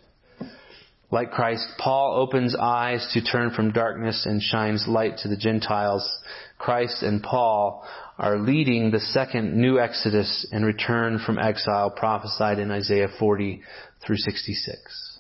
Like 1.09 1.31
Christ, 1.31 1.65
Paul 1.79 2.17
opens 2.17 2.53
eyes 2.53 3.09
to 3.13 3.23
turn 3.23 3.51
from 3.51 3.71
darkness 3.71 4.25
and 4.25 4.41
shines 4.41 4.89
light 4.89 5.19
to 5.19 5.29
the 5.29 5.37
Gentiles. 5.37 6.05
Christ 6.57 7.01
and 7.01 7.23
Paul 7.23 7.87
are 8.19 8.37
leading 8.37 8.91
the 8.91 8.99
second 8.99 9.55
new 9.55 9.79
exodus 9.79 10.45
and 10.51 10.65
return 10.65 11.19
from 11.25 11.39
exile 11.39 11.89
prophesied 11.89 12.59
in 12.59 12.69
Isaiah 12.69 13.07
40 13.17 13.61
through 14.05 14.17
66. 14.17 15.19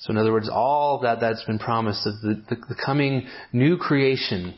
So 0.00 0.10
in 0.10 0.18
other 0.18 0.32
words, 0.32 0.50
all 0.52 0.98
that 1.04 1.20
that's 1.20 1.44
been 1.44 1.60
promised 1.60 2.04
of 2.04 2.20
the, 2.20 2.42
the, 2.50 2.56
the 2.70 2.76
coming 2.84 3.28
new 3.52 3.76
creation 3.76 4.54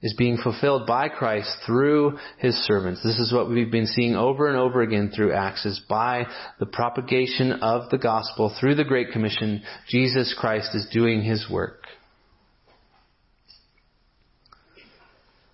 is 0.00 0.14
being 0.16 0.36
fulfilled 0.36 0.86
by 0.86 1.08
Christ 1.08 1.50
through 1.66 2.18
His 2.38 2.54
servants. 2.54 3.02
This 3.02 3.18
is 3.18 3.32
what 3.32 3.50
we've 3.50 3.72
been 3.72 3.86
seeing 3.86 4.14
over 4.14 4.46
and 4.46 4.56
over 4.56 4.80
again 4.80 5.10
through 5.12 5.32
Acts 5.32 5.66
is 5.66 5.80
by 5.88 6.26
the 6.60 6.66
propagation 6.66 7.50
of 7.50 7.90
the 7.90 7.98
gospel 7.98 8.54
through 8.60 8.76
the 8.76 8.84
Great 8.84 9.10
Commission, 9.10 9.64
Jesus 9.88 10.32
Christ 10.38 10.70
is 10.76 10.86
doing 10.92 11.22
His 11.22 11.50
work. 11.50 11.82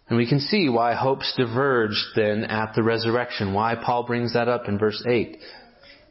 And 0.08 0.18
we 0.18 0.28
can 0.28 0.40
see 0.40 0.68
why 0.68 0.94
hopes 0.94 1.32
diverged 1.36 2.04
then 2.14 2.44
at 2.44 2.74
the 2.74 2.82
resurrection, 2.82 3.54
why 3.54 3.74
Paul 3.74 4.04
brings 4.04 4.34
that 4.34 4.48
up 4.48 4.68
in 4.68 4.78
verse 4.78 5.02
8. 5.08 5.38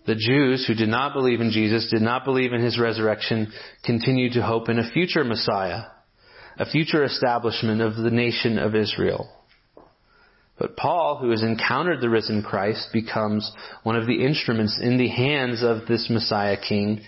The 0.06 0.16
Jews 0.16 0.66
who 0.68 0.74
did 0.74 0.90
not 0.90 1.14
believe 1.14 1.42
in 1.42 1.52
Jesus, 1.52 1.90
did 1.90 2.02
not 2.02 2.26
believe 2.26 2.54
in 2.54 2.62
his 2.62 2.80
resurrection, 2.80 3.54
continued 3.86 4.34
to 4.34 4.42
hope 4.42 4.68
in 4.68 4.80
a 4.80 4.92
future 4.92 5.24
Messiah 5.24 5.84
a 6.58 6.66
future 6.66 7.04
establishment 7.04 7.82
of 7.82 7.96
the 7.96 8.12
nation 8.12 8.60
of 8.60 8.76
Israel. 8.76 9.30
But 10.60 10.78
Paul, 10.78 11.18
who 11.18 11.32
has 11.32 11.42
encountered 11.42 12.00
the 12.00 12.10
risen 12.10 12.44
Christ, 12.44 12.90
becomes 12.94 13.52
one 13.82 13.96
of 13.96 14.06
the 14.06 14.24
instruments 14.24 14.80
in 14.82 14.98
the 14.98 15.10
hands 15.10 15.64
of 15.64 15.88
this 15.88 16.10
Messiah 16.10 16.58
King 16.58 17.02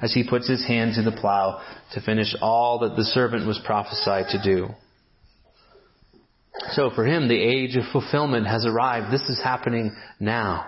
as 0.00 0.14
he 0.14 0.28
puts 0.28 0.48
his 0.48 0.64
hand 0.64 0.94
to 0.94 1.02
the 1.02 1.16
plow 1.16 1.60
to 1.94 2.00
finish 2.00 2.34
all 2.40 2.80
that 2.80 2.96
the 2.96 3.04
servant 3.04 3.46
was 3.46 3.60
prophesied 3.64 4.26
to 4.30 4.42
do. 4.42 4.68
So 6.72 6.90
for 6.94 7.06
him, 7.06 7.28
the 7.28 7.40
age 7.40 7.76
of 7.76 7.84
fulfillment 7.92 8.46
has 8.46 8.66
arrived. 8.66 9.12
This 9.12 9.28
is 9.28 9.40
happening 9.42 9.96
now. 10.20 10.66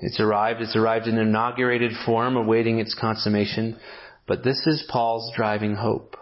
It's 0.00 0.18
arrived. 0.18 0.60
It's 0.60 0.76
arrived 0.76 1.06
in 1.06 1.18
inaugurated 1.18 1.92
form, 2.04 2.36
awaiting 2.36 2.80
its 2.80 2.94
consummation. 2.98 3.78
But 4.26 4.42
this 4.42 4.66
is 4.66 4.84
Paul's 4.88 5.32
driving 5.36 5.74
hope. 5.76 6.16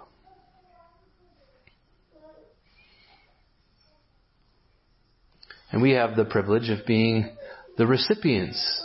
And 5.73 5.81
we 5.81 5.93
have 5.93 6.17
the 6.17 6.25
privilege 6.25 6.69
of 6.69 6.85
being 6.87 7.31
the 7.79 7.87
recipients 7.87 8.85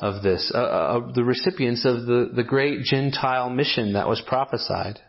of 0.00 0.22
this, 0.22 0.52
uh, 0.54 0.58
uh, 0.58 1.12
the 1.12 1.24
recipients 1.24 1.84
of 1.84 2.06
the, 2.06 2.30
the 2.34 2.44
great 2.44 2.84
Gentile 2.84 3.50
mission 3.50 3.94
that 3.94 4.08
was 4.08 4.22
prophesied. 4.26 5.00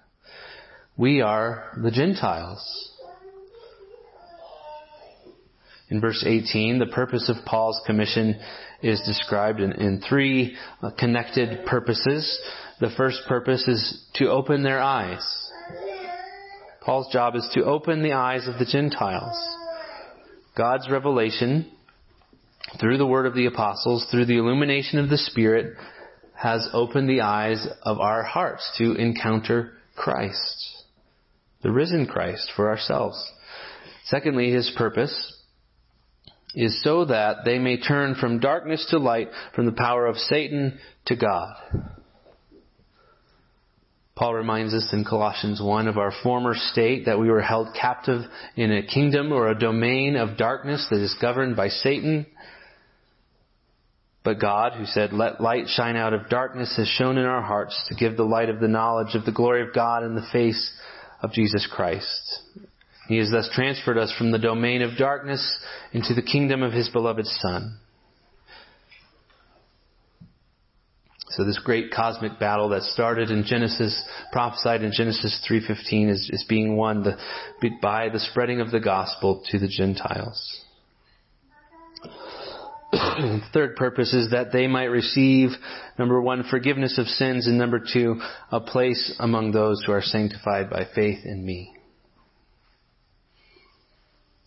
We 0.98 1.22
are 1.22 1.72
the 1.82 1.92
Gentiles. 1.92 2.90
In 5.90 6.00
verse 6.00 6.24
18, 6.26 6.80
the 6.80 6.86
purpose 6.86 7.30
of 7.30 7.46
Paul's 7.46 7.82
commission 7.86 8.40
is 8.82 9.02
described 9.06 9.60
in, 9.60 9.74
in 9.74 10.02
three 10.08 10.56
uh, 10.82 10.92
connected 10.98 11.66
purposes. 11.66 12.40
The 12.80 12.92
first 12.96 13.22
purpose 13.28 13.68
is 13.68 14.06
to 14.16 14.30
open 14.30 14.64
their 14.64 14.80
eyes. 14.80 15.22
Paul's 16.82 17.12
job 17.12 17.36
is 17.36 17.48
to 17.54 17.64
open 17.64 18.02
the 18.02 18.14
eyes 18.14 18.48
of 18.48 18.58
the 18.58 18.66
Gentiles. 18.66 19.38
God's 20.58 20.90
revelation 20.90 21.72
through 22.80 22.98
the 22.98 23.06
word 23.06 23.26
of 23.26 23.36
the 23.36 23.46
apostles, 23.46 24.08
through 24.10 24.26
the 24.26 24.38
illumination 24.38 25.00
of 25.00 25.10
the 25.10 25.18
Spirit, 25.18 25.76
has 26.34 26.68
opened 26.74 27.10
the 27.10 27.22
eyes 27.22 27.68
of 27.84 28.00
our 28.00 28.24
hearts 28.24 28.70
to 28.78 28.94
encounter 28.96 29.74
Christ, 29.96 30.81
the 31.64 31.72
risen 31.72 32.08
Christ 32.08 32.52
for 32.56 32.70
ourselves. 32.70 33.24
Secondly, 34.06 34.52
his 34.52 34.72
purpose 34.78 35.38
is 36.56 36.84
so 36.84 37.06
that 37.06 37.46
they 37.46 37.60
may 37.60 37.80
turn 37.80 38.16
from 38.16 38.40
darkness 38.40 38.86
to 38.90 38.98
light, 38.98 39.30
from 39.56 39.66
the 39.66 39.72
power 39.72 40.06
of 40.06 40.18
Satan 40.18 40.80
to 41.06 41.16
God. 41.16 41.54
Paul 44.16 44.34
reminds 44.36 44.74
us 44.74 44.90
in 44.92 45.06
Colossians 45.06 45.62
1 45.64 45.88
of 45.88 45.98
our 45.98 46.12
former 46.22 46.54
state 46.54 47.06
that 47.06 47.20
we 47.20 47.30
were 47.30 47.42
held 47.42 47.70
captive 47.80 48.22
in 48.56 48.72
a 48.72 48.86
kingdom 48.86 49.32
or 49.32 49.48
a 49.48 49.58
domain 49.58 50.16
of 50.16 50.38
darkness 50.38 50.86
that 50.92 51.00
is 51.02 51.16
governed 51.22 51.56
by 51.56 51.70
Satan. 51.70 52.28
But 54.24 54.40
God, 54.40 54.74
who 54.74 54.86
said, 54.86 55.14
let 55.14 55.42
light 55.42 55.68
shine 55.70 55.96
out 55.96 56.14
of 56.14 56.30
darkness, 56.30 56.76
has 56.78 56.88
shone 56.88 57.18
in 57.18 57.26
our 57.26 57.42
hearts 57.42 57.82
to 57.88 57.96
give 57.96 58.18
the 58.18 58.24
light 58.24 58.50
of 58.50 58.60
the 58.60 58.68
knowledge 58.68 59.16
of 59.16 59.26
the 59.26 59.32
glory 59.32 59.64
of 59.64 59.74
God 59.74 60.04
in 60.04 60.14
the 60.14 60.28
face 60.32 60.72
of 61.22 61.32
Jesus 61.32 61.68
Christ. 61.72 62.42
He 63.08 63.18
has 63.18 63.32
thus 63.32 63.50
transferred 63.54 63.98
us 63.98 64.14
from 64.18 64.32
the 64.32 64.40
domain 64.40 64.82
of 64.82 64.98
darkness 64.98 65.60
into 65.92 66.14
the 66.14 66.22
kingdom 66.22 66.64
of 66.64 66.74
His 66.74 66.90
beloved 66.90 67.26
Son. 67.26 67.78
So 71.32 71.46
this 71.46 71.60
great 71.64 71.92
cosmic 71.94 72.40
battle 72.40 72.70
that 72.70 72.84
started 72.84 73.32
in 73.32 73.46
Genesis, 73.46 74.04
prophesied 74.34 74.82
in 74.82 74.92
Genesis 74.94 75.46
3.15 75.50 76.10
is, 76.10 76.30
is 76.32 76.46
being 76.48 76.76
won 76.76 77.04
the, 77.04 77.18
by 77.82 78.10
the 78.10 78.20
spreading 78.20 78.60
of 78.60 78.72
the 78.72 78.82
gospel 78.82 79.44
to 79.50 79.58
the 79.58 79.70
Gentiles. 79.70 80.62
Third 83.54 83.76
purpose 83.76 84.14
is 84.14 84.32
that 84.32 84.52
they 84.52 84.68
might 84.68 84.86
receive, 84.86 85.50
number 85.98 86.22
one, 86.22 86.44
forgiveness 86.50 86.98
of 86.98 87.08
sins, 87.08 87.48
and 87.48 87.58
number 87.58 87.80
two, 87.80 88.20
a 88.52 88.60
place 88.60 89.16
among 89.20 89.52
those 89.52 89.84
who 89.86 89.92
are 89.92 90.02
sanctified 90.02 90.70
by 90.70 90.86
faith 90.94 91.26
in 91.26 91.46
me. 91.46 91.74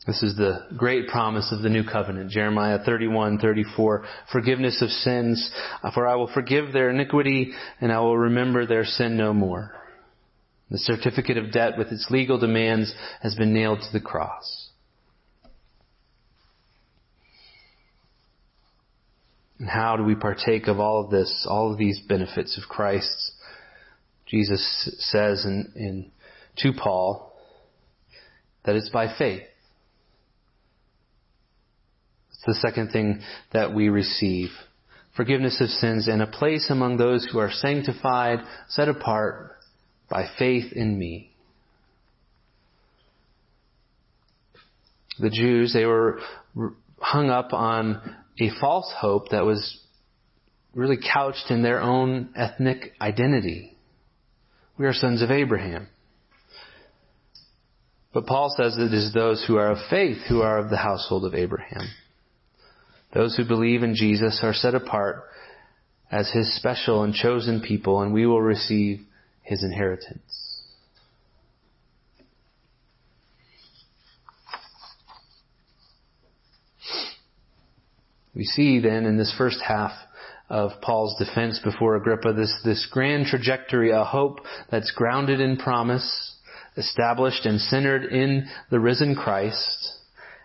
This 0.07 0.23
is 0.23 0.37
the 0.37 0.67
great 0.77 1.09
promise 1.09 1.51
of 1.51 1.63
the 1.63 1.71
new 1.71 1.83
covenant. 1.83 2.31
Jeremiah 2.31 2.79
31, 2.85 3.39
34. 3.39 4.05
Forgiveness 4.31 4.83
of 4.83 4.91
sins, 4.91 5.51
for 5.95 6.07
I 6.07 6.15
will 6.17 6.31
forgive 6.33 6.73
their 6.73 6.91
iniquity 6.91 7.53
and 7.81 7.91
I 7.91 8.01
will 8.01 8.19
remember 8.19 8.67
their 8.67 8.85
sin 8.85 9.17
no 9.17 9.33
more. 9.33 9.73
The 10.71 10.79
certificate 10.79 11.39
of 11.39 11.53
debt 11.53 11.79
with 11.79 11.89
its 11.91 12.11
legal 12.11 12.39
demands 12.39 12.95
has 13.23 13.35
been 13.35 13.55
nailed 13.55 13.81
to 13.81 13.93
the 13.93 14.01
cross. 14.01 14.71
And 19.59 19.69
how 19.69 19.97
do 19.97 20.05
we 20.05 20.14
partake 20.14 20.67
of 20.67 20.81
all 20.81 21.05
of 21.05 21.11
this, 21.11 21.47
all 21.49 21.73
of 21.73 21.79
these 21.79 22.01
benefits 22.09 22.59
of 22.59 22.69
Christ? 22.69 23.33
Jesus 24.27 24.90
says 25.11 25.45
in, 25.45 25.73
in 25.77 26.11
to 26.59 26.73
Paul 26.73 27.33
that 28.64 28.75
it's 28.75 28.88
by 28.88 29.14
faith. 29.17 29.43
It's 32.31 32.43
the 32.47 32.55
second 32.55 32.90
thing 32.90 33.21
that 33.53 33.75
we 33.75 33.88
receive. 33.88 34.51
Forgiveness 35.17 35.61
of 35.61 35.69
sins 35.69 36.09
and 36.09 36.21
a 36.21 36.27
place 36.27 36.69
among 36.71 36.97
those 36.97 37.29
who 37.31 37.38
are 37.38 37.51
sanctified, 37.51 38.40
set 38.69 38.88
apart 38.88 39.53
by 40.11 40.27
faith 40.38 40.73
in 40.73 40.99
me. 40.99 41.31
The 45.21 45.31
Jews, 45.31 45.73
they 45.73 45.85
were 45.85 46.19
hung 46.99 47.31
up 47.31 47.53
on 47.53 48.17
a 48.40 48.51
false 48.61 48.92
hope 48.97 49.31
that 49.31 49.44
was 49.44 49.81
really 50.75 50.99
couched 50.99 51.51
in 51.51 51.62
their 51.62 51.81
own 51.81 52.31
ethnic 52.37 52.92
identity. 53.01 53.77
We 54.77 54.87
are 54.87 54.92
sons 54.92 55.23
of 55.23 55.31
Abraham. 55.31 55.88
But 58.12 58.27
Paul 58.27 58.55
says 58.57 58.77
it 58.79 58.94
is 58.94 59.12
those 59.12 59.44
who 59.47 59.57
are 59.57 59.73
of 59.73 59.79
faith 59.90 60.18
who 60.29 60.40
are 60.42 60.59
of 60.59 60.70
the 60.70 60.77
household 60.77 61.25
of 61.25 61.35
Abraham. 61.35 61.88
Those 63.12 63.37
who 63.37 63.44
believe 63.44 63.83
in 63.83 63.94
Jesus 63.94 64.40
are 64.42 64.55
set 64.55 64.75
apart 64.75 65.25
as 66.11 66.31
his 66.31 66.57
special 66.57 67.03
and 67.03 67.14
chosen 67.14 67.61
people, 67.61 68.03
and 68.03 68.12
we 68.12 68.27
will 68.27 68.42
receive 68.42 69.01
his 69.42 69.62
inheritance. 69.62 70.44
We 78.35 78.44
see 78.44 78.81
then 78.81 79.07
in 79.07 79.16
this 79.16 79.35
first 79.37 79.61
half 79.66 79.92
of 80.51 80.73
Paul's 80.83 81.16
defense 81.18 81.61
before 81.62 81.97
Agrippa 81.97 82.33
this, 82.33 82.55
this 82.64 82.87
grand 82.90 83.27
trajectory, 83.27 83.90
a 83.90 84.05
hope 84.05 84.40
that's 84.70 84.90
grounded 84.90 85.40
in 85.40 85.57
promise, 85.57 86.37
established 86.77 87.47
and 87.47 87.61
centered 87.61 88.05
in 88.05 88.47
the 88.70 88.81
risen 88.81 89.14
Christ, 89.14 89.92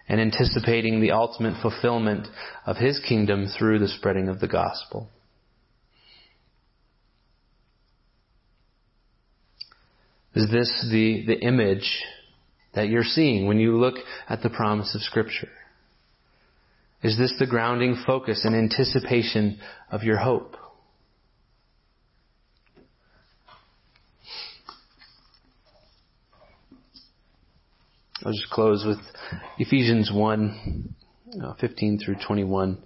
and 0.07 0.19
anticipating 0.19 1.01
the 1.01 1.11
ultimate 1.11 1.61
fulfillment 1.61 2.27
of 2.65 2.77
his 2.77 2.99
kingdom 2.99 3.47
through 3.57 3.79
the 3.79 3.87
spreading 3.87 4.29
of 4.29 4.39
the 4.39 4.47
gospel. 4.47 5.09
Is 10.35 10.49
this 10.51 10.87
the, 10.91 11.25
the 11.25 11.39
image 11.39 12.03
that 12.73 12.87
you're 12.87 13.03
seeing 13.03 13.47
when 13.47 13.59
you 13.59 13.77
look 13.77 13.95
at 14.27 14.41
the 14.41 14.49
promise 14.49 14.95
of 14.95 15.01
Scripture? 15.01 15.49
Is 17.01 17.17
this 17.17 17.33
the 17.39 17.47
grounding 17.47 18.01
focus 18.05 18.43
and 18.43 18.55
anticipation 18.55 19.59
of 19.89 20.03
your 20.03 20.17
hope? 20.17 20.55
I'll 28.25 28.33
just 28.33 28.49
close 28.49 28.83
with 28.85 28.99
Ephesians 29.59 30.11
1, 30.13 30.95
uh, 31.41 31.53
15 31.53 31.99
through 32.03 32.17
21. 32.27 32.77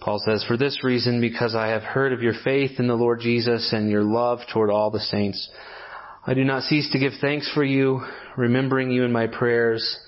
Paul 0.00 0.20
says, 0.26 0.44
For 0.48 0.56
this 0.56 0.82
reason, 0.82 1.20
because 1.20 1.54
I 1.54 1.68
have 1.68 1.82
heard 1.82 2.12
of 2.12 2.20
your 2.20 2.34
faith 2.42 2.80
in 2.80 2.88
the 2.88 2.94
Lord 2.94 3.20
Jesus 3.20 3.72
and 3.72 3.88
your 3.88 4.02
love 4.02 4.40
toward 4.52 4.70
all 4.70 4.90
the 4.90 4.98
saints, 4.98 5.48
I 6.26 6.34
do 6.34 6.42
not 6.42 6.64
cease 6.64 6.90
to 6.90 6.98
give 6.98 7.12
thanks 7.20 7.48
for 7.54 7.62
you, 7.62 8.02
remembering 8.36 8.90
you 8.90 9.04
in 9.04 9.12
my 9.12 9.28
prayers, 9.28 10.00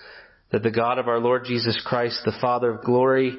that 0.52 0.62
the 0.62 0.70
God 0.70 0.98
of 0.98 1.09
our 1.09 1.18
Lord 1.18 1.44
Jesus 1.44 1.80
Christ, 1.85 2.20
the 2.24 2.37
Father 2.40 2.70
of 2.70 2.85
glory, 2.85 3.37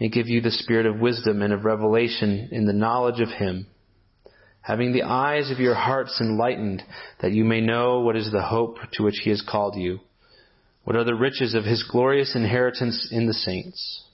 may 0.00 0.08
give 0.08 0.28
you 0.28 0.40
the 0.40 0.50
spirit 0.50 0.86
of 0.86 1.00
wisdom 1.00 1.42
and 1.42 1.52
of 1.52 1.64
revelation 1.64 2.48
in 2.52 2.66
the 2.66 2.72
knowledge 2.72 3.20
of 3.20 3.28
Him, 3.28 3.66
having 4.60 4.92
the 4.92 5.02
eyes 5.02 5.50
of 5.50 5.58
your 5.58 5.74
hearts 5.74 6.18
enlightened, 6.20 6.82
that 7.20 7.32
you 7.32 7.44
may 7.44 7.60
know 7.60 8.00
what 8.00 8.16
is 8.16 8.30
the 8.30 8.42
hope 8.42 8.78
to 8.92 9.02
which 9.02 9.20
He 9.22 9.30
has 9.30 9.42
called 9.42 9.76
you, 9.76 10.00
what 10.84 10.96
are 10.96 11.04
the 11.04 11.14
riches 11.14 11.54
of 11.54 11.64
His 11.64 11.86
glorious 11.90 12.34
inheritance 12.34 13.08
in 13.10 13.26
the 13.26 13.34
saints, 13.34 14.04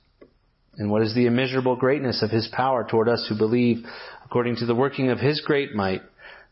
and 0.77 0.91
what 0.91 1.03
is 1.03 1.15
the 1.15 1.27
immeasurable 1.27 1.77
greatness 1.77 2.23
of 2.23 2.31
His 2.31 2.49
power 2.53 2.85
toward 2.89 3.09
us 3.09 3.27
who 3.29 3.39
believe, 3.39 3.85
according 4.25 4.57
to 4.57 4.67
the 4.67 4.75
working 4.75 5.11
of 5.11 5.21
His 5.21 5.41
great 5.41 5.75
might, 5.75 6.03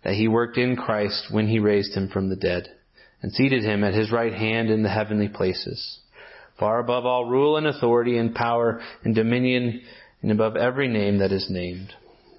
that 0.05 0.15
He 0.15 0.29
worked 0.29 0.59
in 0.59 0.77
Christ 0.77 1.27
when 1.31 1.49
He 1.49 1.59
raised 1.59 1.97
Him 1.97 2.09
from 2.09 2.29
the 2.29 2.37
dead 2.37 2.69
and 3.23 3.33
seated 3.33 3.63
him 3.63 3.85
at 3.85 3.95
his 3.95 4.11
right 4.11 4.33
hand 4.33 4.69
in 4.71 4.83
the 4.83 4.89
heavenly 4.89 5.29
places, 5.29 6.01
far 6.59 6.81
above 6.81 7.07
all 7.07 7.25
rule 7.25 7.57
and 7.57 7.67
authority 7.67 8.19
and 8.19 8.35
power 8.35 8.81
and 9.05 9.15
dominion 9.15 9.83
and 10.23 10.31
above 10.31 10.57
every 10.57 10.89
name 10.89 11.19
that 11.19 11.33
is 11.33 11.47
named, 11.49 11.93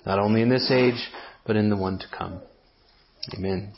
not 0.06 0.20
only 0.20 0.42
in 0.42 0.50
this 0.50 0.70
age, 0.72 1.10
but 1.46 1.56
in 1.56 1.70
the 1.70 1.78
one 1.78 1.98
to 1.98 2.06
come. 2.18 2.42
Amen. 3.38 3.74